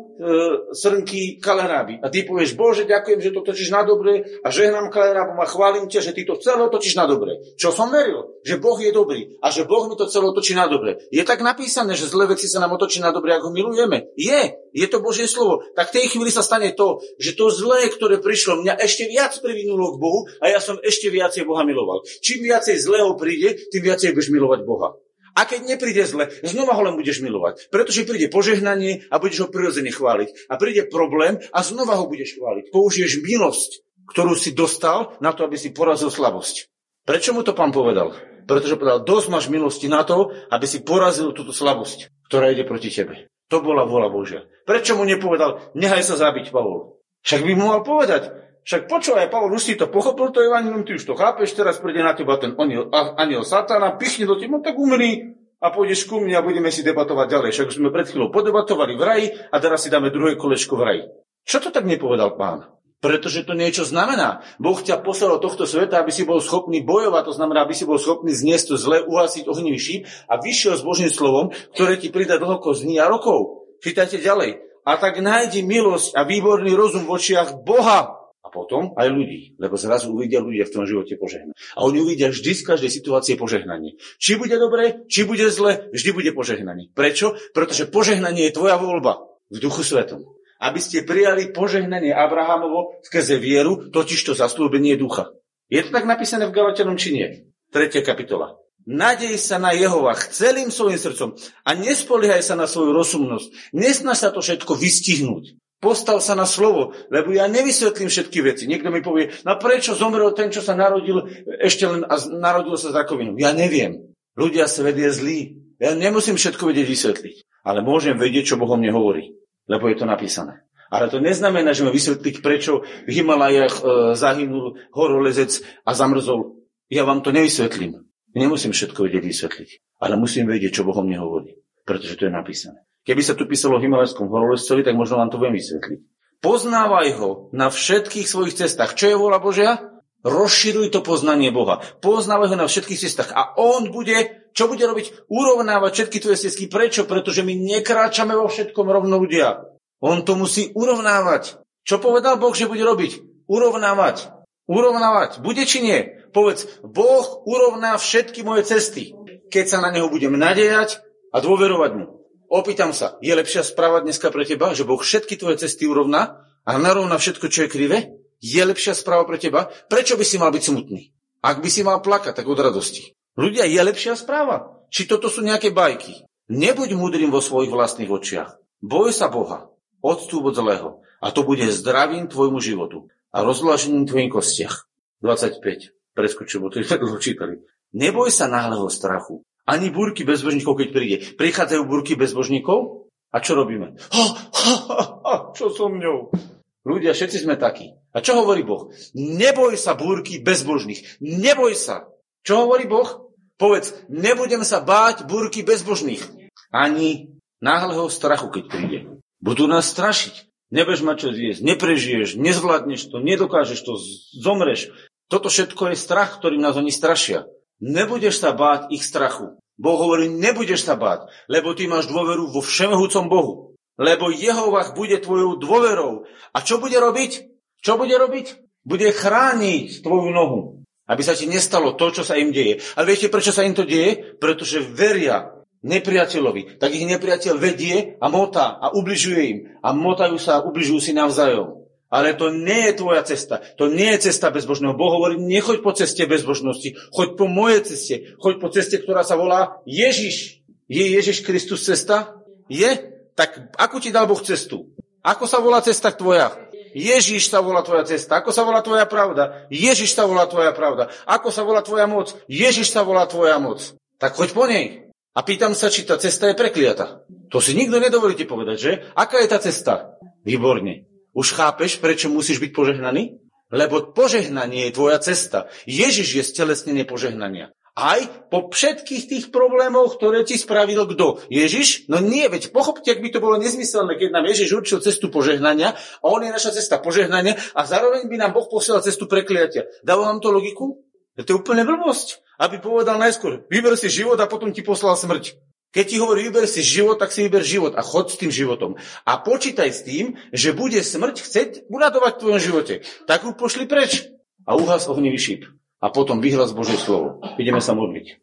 srnky 0.74 1.38
kaleráby. 1.38 2.02
A 2.02 2.10
ty 2.10 2.26
povieš, 2.26 2.58
Bože, 2.58 2.90
ďakujem, 2.90 3.22
že 3.22 3.30
to 3.30 3.46
točíš 3.46 3.70
na 3.70 3.86
dobre 3.86 4.42
a 4.42 4.48
žehnám 4.50 4.90
kalerábom 4.90 5.38
a 5.38 5.46
chválim 5.46 5.86
ťa, 5.86 6.10
že 6.10 6.14
ty 6.18 6.26
to 6.26 6.34
celé 6.42 6.66
točíš 6.66 6.98
na 6.98 7.06
dobre. 7.06 7.38
Čo 7.54 7.70
som 7.70 7.94
veril? 7.94 8.42
Že 8.42 8.58
Boh 8.58 8.74
je 8.82 8.90
dobrý 8.90 9.38
a 9.38 9.54
že 9.54 9.62
Boh 9.62 9.86
mi 9.86 9.94
to 9.94 10.10
celé 10.10 10.34
točí 10.34 10.58
na 10.58 10.66
dobre. 10.66 10.98
Je 11.14 11.22
tak 11.22 11.38
napísané, 11.46 11.94
že 11.94 12.10
zlé 12.10 12.26
veci 12.34 12.50
sa 12.50 12.58
nám 12.58 12.74
otočí 12.74 12.98
na 12.98 13.14
dobre, 13.14 13.30
ako 13.38 13.54
milujeme. 13.54 14.10
Je, 14.18 14.58
je 14.74 14.86
to 14.90 14.98
Božie 14.98 15.30
slovo. 15.30 15.62
Tak 15.78 15.94
v 15.94 16.02
tej 16.02 16.06
chvíli 16.10 16.34
sa 16.34 16.42
stane 16.42 16.74
to, 16.74 16.98
že 17.22 17.38
to 17.38 17.46
zlé, 17.54 17.86
ktoré 17.94 18.18
prišlo, 18.18 18.66
mňa 18.66 18.74
ešte 18.82 19.06
viac 19.06 19.38
privinulo 19.38 19.94
k 19.94 20.00
Bohu 20.02 20.20
a 20.42 20.50
ja 20.50 20.58
som 20.58 20.82
ešte 20.82 21.14
viacej 21.14 21.46
Boha 21.46 21.62
miloval. 21.62 22.02
Čím 22.18 22.50
viacej 22.50 22.74
zlého 22.82 23.14
príde, 23.14 23.54
tým 23.70 23.86
viacej 23.86 24.16
budeš 24.16 24.34
milovať 24.34 24.66
Boha. 24.66 24.98
A 25.40 25.48
keď 25.48 25.72
nepríde 25.72 26.04
zle, 26.04 26.28
znova 26.44 26.76
ho 26.76 26.84
len 26.84 27.00
budeš 27.00 27.24
milovať. 27.24 27.72
Pretože 27.72 28.04
príde 28.04 28.28
požehnanie 28.28 29.08
a 29.08 29.16
budeš 29.16 29.48
ho 29.48 29.48
prirodzene 29.48 29.88
chváliť. 29.88 30.52
A 30.52 30.60
príde 30.60 30.84
problém 30.84 31.40
a 31.48 31.64
znova 31.64 31.96
ho 31.96 32.04
budeš 32.04 32.36
chváliť. 32.36 32.68
Použiješ 32.68 33.24
milosť, 33.24 33.80
ktorú 34.12 34.36
si 34.36 34.52
dostal 34.52 35.16
na 35.24 35.32
to, 35.32 35.48
aby 35.48 35.56
si 35.56 35.72
porazil 35.72 36.12
slabosť. 36.12 36.68
Prečo 37.08 37.32
mu 37.32 37.40
to 37.40 37.56
pán 37.56 37.72
povedal? 37.72 38.12
Pretože 38.44 38.76
povedal, 38.76 39.00
dosť 39.00 39.26
máš 39.32 39.46
milosti 39.48 39.88
na 39.88 40.04
to, 40.04 40.36
aby 40.52 40.66
si 40.68 40.84
porazil 40.84 41.32
túto 41.32 41.56
slabosť, 41.56 42.28
ktorá 42.28 42.52
ide 42.52 42.68
proti 42.68 42.92
tebe. 42.92 43.32
To 43.48 43.64
bola 43.64 43.88
vôľa 43.88 44.12
Božia. 44.12 44.40
Prečo 44.68 44.94
mu 44.94 45.08
nepovedal, 45.08 45.72
nechaj 45.72 46.04
sa 46.04 46.20
zabiť, 46.20 46.52
Pavol? 46.52 47.00
Však 47.24 47.42
by 47.48 47.52
mu 47.56 47.64
mal 47.72 47.80
povedať, 47.80 48.30
však 48.70 48.86
počúvaj, 48.86 49.34
Pavol, 49.34 49.50
už 49.50 49.66
si 49.66 49.74
to 49.74 49.90
pochopil, 49.90 50.30
to 50.30 50.46
evanilium, 50.46 50.86
ty 50.86 50.94
už 50.94 51.02
to 51.02 51.18
chápeš, 51.18 51.58
teraz 51.58 51.82
príde 51.82 52.06
na 52.06 52.14
teba 52.14 52.38
ten 52.38 52.54
aniel, 52.54 52.86
aniel 53.18 53.42
satana, 53.42 53.98
pichne 53.98 54.30
do 54.30 54.38
teba, 54.38 54.62
no 54.62 54.62
tak 54.62 54.78
umri 54.78 55.34
a 55.58 55.74
pôjdeš 55.74 56.06
ku 56.06 56.22
mne 56.22 56.38
a 56.38 56.46
budeme 56.46 56.70
si 56.70 56.86
debatovať 56.86 57.26
ďalej. 57.34 57.50
Však 57.50 57.74
sme 57.74 57.90
pred 57.90 58.06
chvíľou 58.06 58.30
podebatovali 58.30 58.94
v 58.94 59.02
raji 59.02 59.26
a 59.50 59.58
teraz 59.58 59.82
si 59.82 59.90
dáme 59.90 60.14
druhé 60.14 60.38
kolečko 60.38 60.78
v 60.78 60.82
raji. 60.86 61.02
Čo 61.42 61.66
to 61.66 61.74
tak 61.74 61.82
nepovedal 61.82 62.38
pán? 62.38 62.70
Pretože 63.02 63.42
to 63.42 63.58
niečo 63.58 63.82
znamená. 63.82 64.46
Boh 64.62 64.78
ťa 64.78 65.02
poslal 65.02 65.42
do 65.42 65.50
tohto 65.50 65.66
sveta, 65.66 65.98
aby 65.98 66.14
si 66.14 66.22
bol 66.22 66.38
schopný 66.38 66.78
bojovať, 66.86 67.26
to 67.26 67.34
znamená, 67.34 67.66
aby 67.66 67.74
si 67.74 67.82
bol 67.82 67.98
schopný 67.98 68.30
zniesť 68.30 68.70
to 68.70 68.76
zle, 68.78 69.02
uhasiť 69.02 69.50
ohnivý 69.50 69.82
šíp 69.82 70.06
a 70.30 70.38
vyšiel 70.38 70.78
s 70.78 70.86
Božím 70.86 71.10
slovom, 71.10 71.50
ktoré 71.74 71.98
ti 71.98 72.14
pridá 72.14 72.38
dlhoko 72.38 72.70
z 72.70 72.86
dní 72.86 73.02
a 73.02 73.10
rokov. 73.10 73.66
Čítajte 73.82 74.22
ďalej. 74.22 74.62
A 74.86 74.94
tak 74.94 75.18
nájdi 75.18 75.66
milosť 75.66 76.14
a 76.14 76.22
výborný 76.22 76.70
rozum 76.78 77.08
v 77.08 77.18
očiach 77.18 77.66
Boha, 77.66 78.19
potom 78.50 78.92
aj 78.98 79.08
ľudí, 79.08 79.54
lebo 79.56 79.78
zrazu 79.78 80.10
uvidia 80.10 80.42
ľudia 80.42 80.66
v 80.66 80.74
tom 80.74 80.84
živote 80.84 81.14
požehnanie. 81.16 81.56
A 81.78 81.86
oni 81.86 82.02
uvidia 82.02 82.28
vždy 82.28 82.52
z 82.52 82.66
každej 82.66 82.90
situácie 82.90 83.34
požehnanie. 83.38 83.96
Či 84.18 84.36
bude 84.36 84.58
dobre, 84.58 85.06
či 85.06 85.22
bude 85.22 85.46
zle, 85.48 85.88
vždy 85.94 86.10
bude 86.10 86.30
požehnanie. 86.34 86.90
Prečo? 86.92 87.38
Pretože 87.54 87.88
požehnanie 87.88 88.50
je 88.50 88.56
tvoja 88.58 88.76
voľba 88.76 89.24
v 89.48 89.58
duchu 89.62 89.86
svetom. 89.86 90.26
Aby 90.60 90.82
ste 90.82 91.06
prijali 91.06 91.54
požehnanie 91.56 92.12
Abrahamovo 92.12 93.00
skrze 93.06 93.40
vieru, 93.40 93.88
totiž 93.88 94.20
to 94.20 94.32
zaslúbenie 94.36 94.98
ducha. 95.00 95.32
Je 95.70 95.86
to 95.86 95.94
tak 95.94 96.04
napísané 96.04 96.50
v 96.50 96.52
Galatianom 96.52 96.98
či 96.98 97.14
nie? 97.14 97.26
Tretia 97.70 98.02
kapitola. 98.02 98.58
Nadej 98.90 99.36
sa 99.36 99.60
na 99.60 99.76
Jehovach 99.76 100.32
celým 100.32 100.72
svojim 100.72 100.98
srdcom 100.98 101.36
a 101.62 101.70
nespoliehaj 101.76 102.42
sa 102.42 102.56
na 102.56 102.66
svoju 102.66 102.96
rozumnosť. 102.96 103.76
Nesnaž 103.76 104.18
sa 104.24 104.28
to 104.32 104.40
všetko 104.40 104.72
vystihnúť. 104.72 105.60
Postav 105.80 106.20
sa 106.20 106.36
na 106.36 106.44
slovo, 106.44 106.92
lebo 107.08 107.32
ja 107.32 107.48
nevysvetlím 107.48 108.12
všetky 108.12 108.44
veci. 108.44 108.68
Niekto 108.68 108.92
mi 108.92 109.00
povie, 109.00 109.32
no 109.48 109.56
prečo 109.56 109.96
zomrel 109.96 110.36
ten, 110.36 110.52
čo 110.52 110.60
sa 110.60 110.76
narodil 110.76 111.24
ešte 111.56 111.88
len 111.88 112.04
a 112.04 112.20
narodil 112.36 112.76
sa 112.76 112.92
z 112.92 113.00
rakovinou. 113.00 113.40
Ja 113.40 113.56
neviem. 113.56 114.12
Ľudia, 114.36 114.68
svet 114.68 115.00
je 115.00 115.08
zlý. 115.08 115.40
Ja 115.80 115.96
nemusím 115.96 116.36
všetko 116.36 116.68
vedieť 116.68 116.84
vysvetliť. 116.84 117.36
Ale 117.64 117.80
môžem 117.80 118.20
vedieť, 118.20 118.52
čo 118.52 118.60
Boh 118.60 118.68
mne 118.76 118.92
hovorí. 118.92 119.32
Lebo 119.72 119.88
je 119.88 119.96
to 119.96 120.04
napísané. 120.04 120.68
Ale 120.92 121.08
to 121.08 121.16
neznamená, 121.16 121.72
že 121.72 121.88
ma 121.88 121.94
vysvetliť, 121.94 122.44
prečo 122.44 122.84
v 123.08 123.10
Himalajach 123.16 123.74
e, 123.80 123.82
zahynul 124.18 124.76
horolezec 124.92 125.64
a 125.86 125.96
zamrzol. 125.96 126.60
Ja 126.92 127.08
vám 127.08 127.24
to 127.24 127.32
nevysvetlím. 127.32 128.04
Nemusím 128.36 128.76
všetko 128.76 129.08
vedieť 129.08 129.24
vysvetliť. 129.24 129.70
Ale 130.02 130.20
musím 130.20 130.50
vedieť, 130.50 130.82
čo 130.82 130.84
Boh 130.84 130.98
mne 131.00 131.22
hovorí. 131.22 131.56
Pretože 131.88 132.20
to 132.20 132.26
je 132.28 132.32
napísané. 132.34 132.84
Keby 133.04 133.22
sa 133.24 133.32
tu 133.32 133.48
písalo 133.48 133.76
o 133.76 133.82
Himalajskom 133.82 134.28
horolezcovi, 134.28 134.84
tak 134.84 134.96
možno 134.96 135.20
vám 135.20 135.32
to 135.32 135.40
viem 135.40 135.56
vysvetliť. 135.56 135.98
Poznávaj 136.40 137.08
ho 137.20 137.52
na 137.52 137.68
všetkých 137.68 138.24
svojich 138.24 138.56
cestách. 138.56 138.96
Čo 138.96 139.12
je 139.12 139.16
vola 139.16 139.36
Božia? 139.36 139.80
Rozširuj 140.20 140.92
to 140.92 141.00
poznanie 141.00 141.52
Boha. 141.52 141.80
Poznávaj 142.00 142.52
ho 142.52 142.56
na 142.56 142.68
všetkých 142.68 143.00
cestách. 143.00 143.32
A 143.32 143.56
on 143.56 143.88
bude, 143.92 144.48
čo 144.52 144.68
bude 144.68 144.84
robiť? 144.84 145.28
Urovnávať 145.32 145.90
všetky 145.96 146.20
tvoje 146.20 146.40
cesty. 146.48 146.68
Prečo? 146.68 147.08
Pretože 147.08 147.40
my 147.44 147.56
nekráčame 147.56 148.36
vo 148.36 148.48
všetkom 148.48 148.84
rovno 148.88 149.16
ľudia. 149.20 149.64
On 150.00 150.20
to 150.24 150.36
musí 150.36 150.72
urovnávať. 150.72 151.60
Čo 151.84 152.00
povedal 152.00 152.36
Boh, 152.36 152.52
že 152.52 152.68
bude 152.68 152.84
robiť? 152.84 153.44
Urovnávať. 153.48 154.32
Urovnávať. 154.68 155.40
Bude 155.40 155.64
či 155.64 155.80
nie? 155.80 156.20
Povedz, 156.36 156.68
Boh 156.84 157.42
urovná 157.48 157.96
všetky 157.96 158.44
moje 158.44 158.68
cesty. 158.68 159.16
Keď 159.50 159.64
sa 159.66 159.78
na 159.82 159.90
Neho 159.90 160.08
budem 160.08 160.36
nadejať 160.36 161.02
a 161.32 161.42
dôverovať 161.42 161.90
Mu. 161.96 162.19
Opýtam 162.50 162.90
sa, 162.90 163.14
je 163.22 163.30
lepšia 163.30 163.62
správa 163.62 164.02
dneska 164.02 164.34
pre 164.34 164.42
teba, 164.42 164.74
že 164.74 164.82
Boh 164.82 164.98
všetky 164.98 165.38
tvoje 165.38 165.62
cesty 165.62 165.86
urovná 165.86 166.42
a 166.66 166.70
narovná 166.82 167.14
všetko, 167.14 167.46
čo 167.46 167.64
je 167.64 167.70
krivé? 167.70 167.98
je 168.40 168.62
lepšia 168.64 168.96
správa 168.96 169.28
pre 169.28 169.36
teba, 169.36 169.68
prečo 169.86 170.16
by 170.16 170.24
si 170.24 170.40
mal 170.40 170.48
byť 170.50 170.64
smutný? 170.64 171.12
Ak 171.44 171.60
by 171.60 171.68
si 171.68 171.84
mal 171.84 172.00
plakať, 172.00 172.32
tak 172.36 172.48
od 172.48 172.60
radosti. 172.60 173.12
Ľudia, 173.36 173.68
je 173.68 173.80
lepšia 173.80 174.16
správa. 174.16 174.84
Či 174.90 175.06
toto 175.06 175.28
sú 175.28 175.44
nejaké 175.44 175.70
bajky? 175.70 176.24
Nebuď 176.50 176.98
múdrym 176.98 177.30
vo 177.30 177.40
svojich 177.40 177.70
vlastných 177.70 178.10
očiach. 178.10 178.58
Boj 178.82 179.14
sa 179.14 179.30
Boha. 179.30 179.70
Odstúp 180.00 180.50
od 180.50 180.56
zlého. 180.56 181.04
A 181.20 181.30
to 181.30 181.44
bude 181.44 181.64
zdravím 181.68 182.26
tvojmu 182.26 182.58
životu 182.64 183.12
a 183.30 183.44
rozložením 183.44 184.08
tvojim 184.08 184.32
kostiach. 184.32 184.88
25. 185.20 185.92
Preskočím, 186.16 186.64
bo 186.64 186.72
to 186.72 186.80
je 186.80 186.88
dlho 186.88 187.20
čítali. 187.20 187.60
Neboj 187.92 188.32
sa 188.32 188.48
náhleho 188.48 188.88
strachu. 188.88 189.44
Ani 189.68 189.92
búrky 189.92 190.24
bezbožníkov, 190.24 190.78
keď 190.78 190.88
príde. 190.92 191.16
Prichádzajú 191.36 191.82
búrky 191.84 192.16
bezbožníkov? 192.16 193.10
A 193.30 193.38
čo 193.38 193.54
robíme? 193.54 193.94
Ha, 194.10 194.24
ha, 194.50 194.74
ha, 194.90 195.04
ha, 195.22 195.34
čo 195.54 195.70
so 195.70 195.86
mňou? 195.86 196.34
Ľudia, 196.82 197.14
všetci 197.14 197.46
sme 197.46 197.54
takí. 197.60 197.94
A 198.10 198.18
čo 198.24 198.34
hovorí 198.40 198.66
Boh? 198.66 198.90
Neboj 199.14 199.78
sa 199.78 199.94
búrky 199.94 200.42
bezbožných. 200.42 201.22
Neboj 201.22 201.78
sa. 201.78 202.10
Čo 202.42 202.66
hovorí 202.66 202.90
Boh? 202.90 203.30
Povedz, 203.60 203.92
nebudem 204.08 204.64
sa 204.64 204.80
báť 204.80 205.28
búrky 205.28 205.62
bezbožných. 205.62 206.24
Ani 206.72 207.36
náhleho 207.60 208.08
strachu, 208.08 208.48
keď 208.48 208.64
príde. 208.66 208.98
Budú 209.38 209.68
nás 209.68 209.92
strašiť. 209.92 210.50
Nebudeš 210.70 211.02
mať 211.02 211.16
čo 211.18 211.28
zjesť, 211.34 211.60
neprežiješ, 211.66 212.38
nezvládneš 212.38 213.10
to, 213.10 213.18
nedokážeš 213.18 213.80
to, 213.82 213.98
zomreš. 214.38 214.94
Toto 215.26 215.50
všetko 215.50 215.90
je 215.90 215.96
strach, 215.98 216.38
ktorým 216.38 216.62
nás 216.62 216.78
oni 216.78 216.94
strašia. 216.94 217.42
Nebudeš 217.80 218.44
sa 218.44 218.52
báť 218.52 218.92
ich 218.92 219.02
strachu. 219.02 219.56
Boh 219.80 219.96
hovorí, 219.96 220.28
nebudeš 220.28 220.84
sa 220.84 220.94
báť, 220.94 221.32
lebo 221.48 221.72
ty 221.72 221.88
máš 221.88 222.12
dôveru 222.12 222.52
vo 222.52 222.60
všemohúcom 222.60 223.26
Bohu 223.32 223.70
lebo 224.00 224.32
Jehovah 224.32 224.96
bude 224.96 225.20
tvojou 225.20 225.60
dôverou. 225.60 226.24
A 226.56 226.64
čo 226.64 226.80
bude 226.80 226.96
robiť? 226.96 227.44
Čo 227.84 228.00
bude 228.00 228.16
robiť? 228.16 228.56
Bude 228.80 229.12
chrániť 229.12 230.00
tvoju 230.00 230.32
nohu, 230.32 230.80
aby 231.04 231.20
sa 231.20 231.36
ti 231.36 231.44
nestalo 231.44 231.92
to, 231.92 232.08
čo 232.08 232.24
sa 232.24 232.40
im 232.40 232.48
deje. 232.48 232.80
A 232.96 233.04
viete, 233.04 233.28
prečo 233.28 233.52
sa 233.52 233.60
im 233.60 233.76
to 233.76 233.84
deje? 233.84 234.40
Pretože 234.40 234.80
veria 234.80 235.52
nepriateľovi. 235.84 236.80
Tak 236.80 236.96
ich 236.96 237.04
nepriateľ 237.04 237.54
vedie 237.60 238.16
a 238.16 238.26
motá 238.32 238.80
a 238.80 238.88
ubližuje 238.96 239.42
im. 239.44 239.58
A 239.84 239.92
motajú 239.92 240.40
sa 240.40 240.60
a 240.60 240.64
ubližujú 240.64 241.00
si 241.04 241.12
navzájom. 241.12 241.79
Ale 242.10 242.34
to 242.34 242.50
nie 242.50 242.90
je 242.90 242.98
tvoja 242.98 243.22
cesta. 243.22 243.62
To 243.78 243.86
nie 243.86 244.10
je 244.18 244.30
cesta 244.30 244.50
bezbožného. 244.50 244.98
Boh 244.98 245.14
hovorí, 245.14 245.38
nechoď 245.38 245.78
po 245.80 245.94
ceste 245.94 246.26
bezbožnosti. 246.26 246.98
Choď 247.14 247.38
po 247.38 247.46
mojej 247.46 247.86
ceste. 247.86 248.34
Choď 248.42 248.54
po 248.58 248.68
ceste, 248.74 248.98
ktorá 248.98 249.22
sa 249.22 249.38
volá 249.38 249.78
Ježiš. 249.86 250.66
Je 250.90 251.06
Ježiš 251.06 251.46
Kristus 251.46 251.86
cesta? 251.86 252.34
Je? 252.66 253.10
tak 253.40 253.72
ako 253.80 253.96
ti 254.04 254.12
dal 254.12 254.28
Boh 254.28 254.36
cestu? 254.44 254.92
Ako 255.24 255.48
sa 255.48 255.64
volá 255.64 255.80
cesta 255.80 256.12
tvoja? 256.12 256.52
Ježiš 256.92 257.48
sa 257.48 257.64
volá 257.64 257.80
tvoja 257.80 258.04
cesta. 258.04 258.36
Ako 258.44 258.52
sa 258.52 258.68
volá 258.68 258.84
tvoja 258.84 259.08
pravda? 259.08 259.64
Ježiš 259.72 260.12
sa 260.12 260.28
volá 260.28 260.44
tvoja 260.44 260.76
pravda. 260.76 261.08
Ako 261.24 261.48
sa 261.48 261.64
volá 261.64 261.80
tvoja 261.80 262.04
moc? 262.04 262.36
Ježiš 262.50 262.92
sa 262.92 263.00
volá 263.00 263.24
tvoja 263.24 263.56
moc. 263.56 263.80
Tak 264.20 264.36
choď 264.36 264.48
po 264.52 264.68
nej. 264.68 265.08
A 265.32 265.40
pýtam 265.40 265.72
sa, 265.72 265.88
či 265.88 266.04
tá 266.04 266.20
cesta 266.20 266.50
je 266.50 266.58
prekliata. 266.58 267.24
To 267.48 267.62
si 267.62 267.72
nikto 267.72 267.96
nedovolí 267.96 268.36
ti 268.36 268.44
povedať, 268.44 268.76
že? 268.76 268.92
Aká 269.16 269.40
je 269.40 269.48
tá 269.48 269.62
cesta? 269.62 270.18
Výborne. 270.42 271.09
Už 271.32 271.54
chápeš, 271.54 272.02
prečo 272.02 272.26
musíš 272.26 272.58
byť 272.58 272.72
požehnaný? 272.74 273.38
Lebo 273.70 274.10
požehnanie 274.10 274.90
je 274.90 274.96
tvoja 274.98 275.22
cesta. 275.22 275.70
Ježiš 275.86 276.28
je 276.34 276.42
stelesnenie 276.42 277.06
požehnania. 277.06 277.70
Aj 277.94 278.22
po 278.48 278.70
všetkých 278.70 279.24
tých 279.26 279.44
problémoch, 279.50 280.14
ktoré 280.14 280.46
ti 280.46 280.54
spravil 280.54 281.06
kto? 281.10 281.42
Ježiš? 281.50 282.06
No 282.06 282.22
nie, 282.22 282.46
veď 282.46 282.70
pochopte, 282.70 283.10
ak 283.10 283.22
by 283.22 283.28
to 283.34 283.42
bolo 283.42 283.58
nezmyselné, 283.58 284.14
keď 284.14 284.30
nám 284.30 284.46
Ježiš 284.46 284.70
určil 284.72 284.98
cestu 285.02 285.26
požehnania 285.28 285.98
a 286.22 286.26
on 286.30 286.42
je 286.42 286.54
naša 286.54 286.74
cesta 286.74 287.02
požehnania 287.02 287.58
a 287.74 287.80
zároveň 287.82 288.30
by 288.30 288.36
nám 288.38 288.54
Boh 288.54 288.66
posielal 288.70 289.02
cestu 289.02 289.26
prekliatia. 289.26 289.90
Dáva 290.06 290.30
vám 290.30 290.38
to 290.38 290.54
logiku? 290.54 291.02
To 291.34 291.46
je 291.46 291.58
úplne 291.58 291.82
blbosť. 291.82 292.42
Aby 292.60 292.76
povedal 292.78 293.16
najskôr, 293.16 293.64
vyber 293.72 293.96
si 293.96 294.12
život 294.12 294.36
a 294.36 294.44
potom 294.44 294.68
ti 294.68 294.84
poslal 294.84 295.16
smrť. 295.16 295.56
Keď 295.90 296.04
ti 296.06 296.16
hovorí, 296.22 296.46
vyber 296.46 296.70
si 296.70 296.86
život, 296.86 297.18
tak 297.18 297.34
si 297.34 297.42
vyber 297.42 297.66
život 297.66 297.98
a 297.98 298.02
chod 298.06 298.30
s 298.30 298.38
tým 298.38 298.54
životom. 298.54 298.94
A 299.26 299.42
počítaj 299.42 299.90
s 299.90 300.06
tým, 300.06 300.38
že 300.54 300.70
bude 300.70 301.02
smrť 301.02 301.42
chceť 301.42 301.70
uradovať 301.90 302.32
v 302.36 302.40
tvojom 302.40 302.60
živote. 302.62 302.94
Tak 303.26 303.42
ju 303.42 303.50
pošli 303.58 303.90
preč. 303.90 304.30
A 304.68 304.78
uhas 304.78 305.10
ohnivý 305.10 305.40
šíp 305.40 305.66
a 306.00 306.08
potom 306.08 306.40
vyhlas 306.40 306.72
Božie 306.72 306.96
slovo. 306.96 307.44
Ideme 307.60 307.84
sa 307.84 307.92
modliť. 307.92 308.40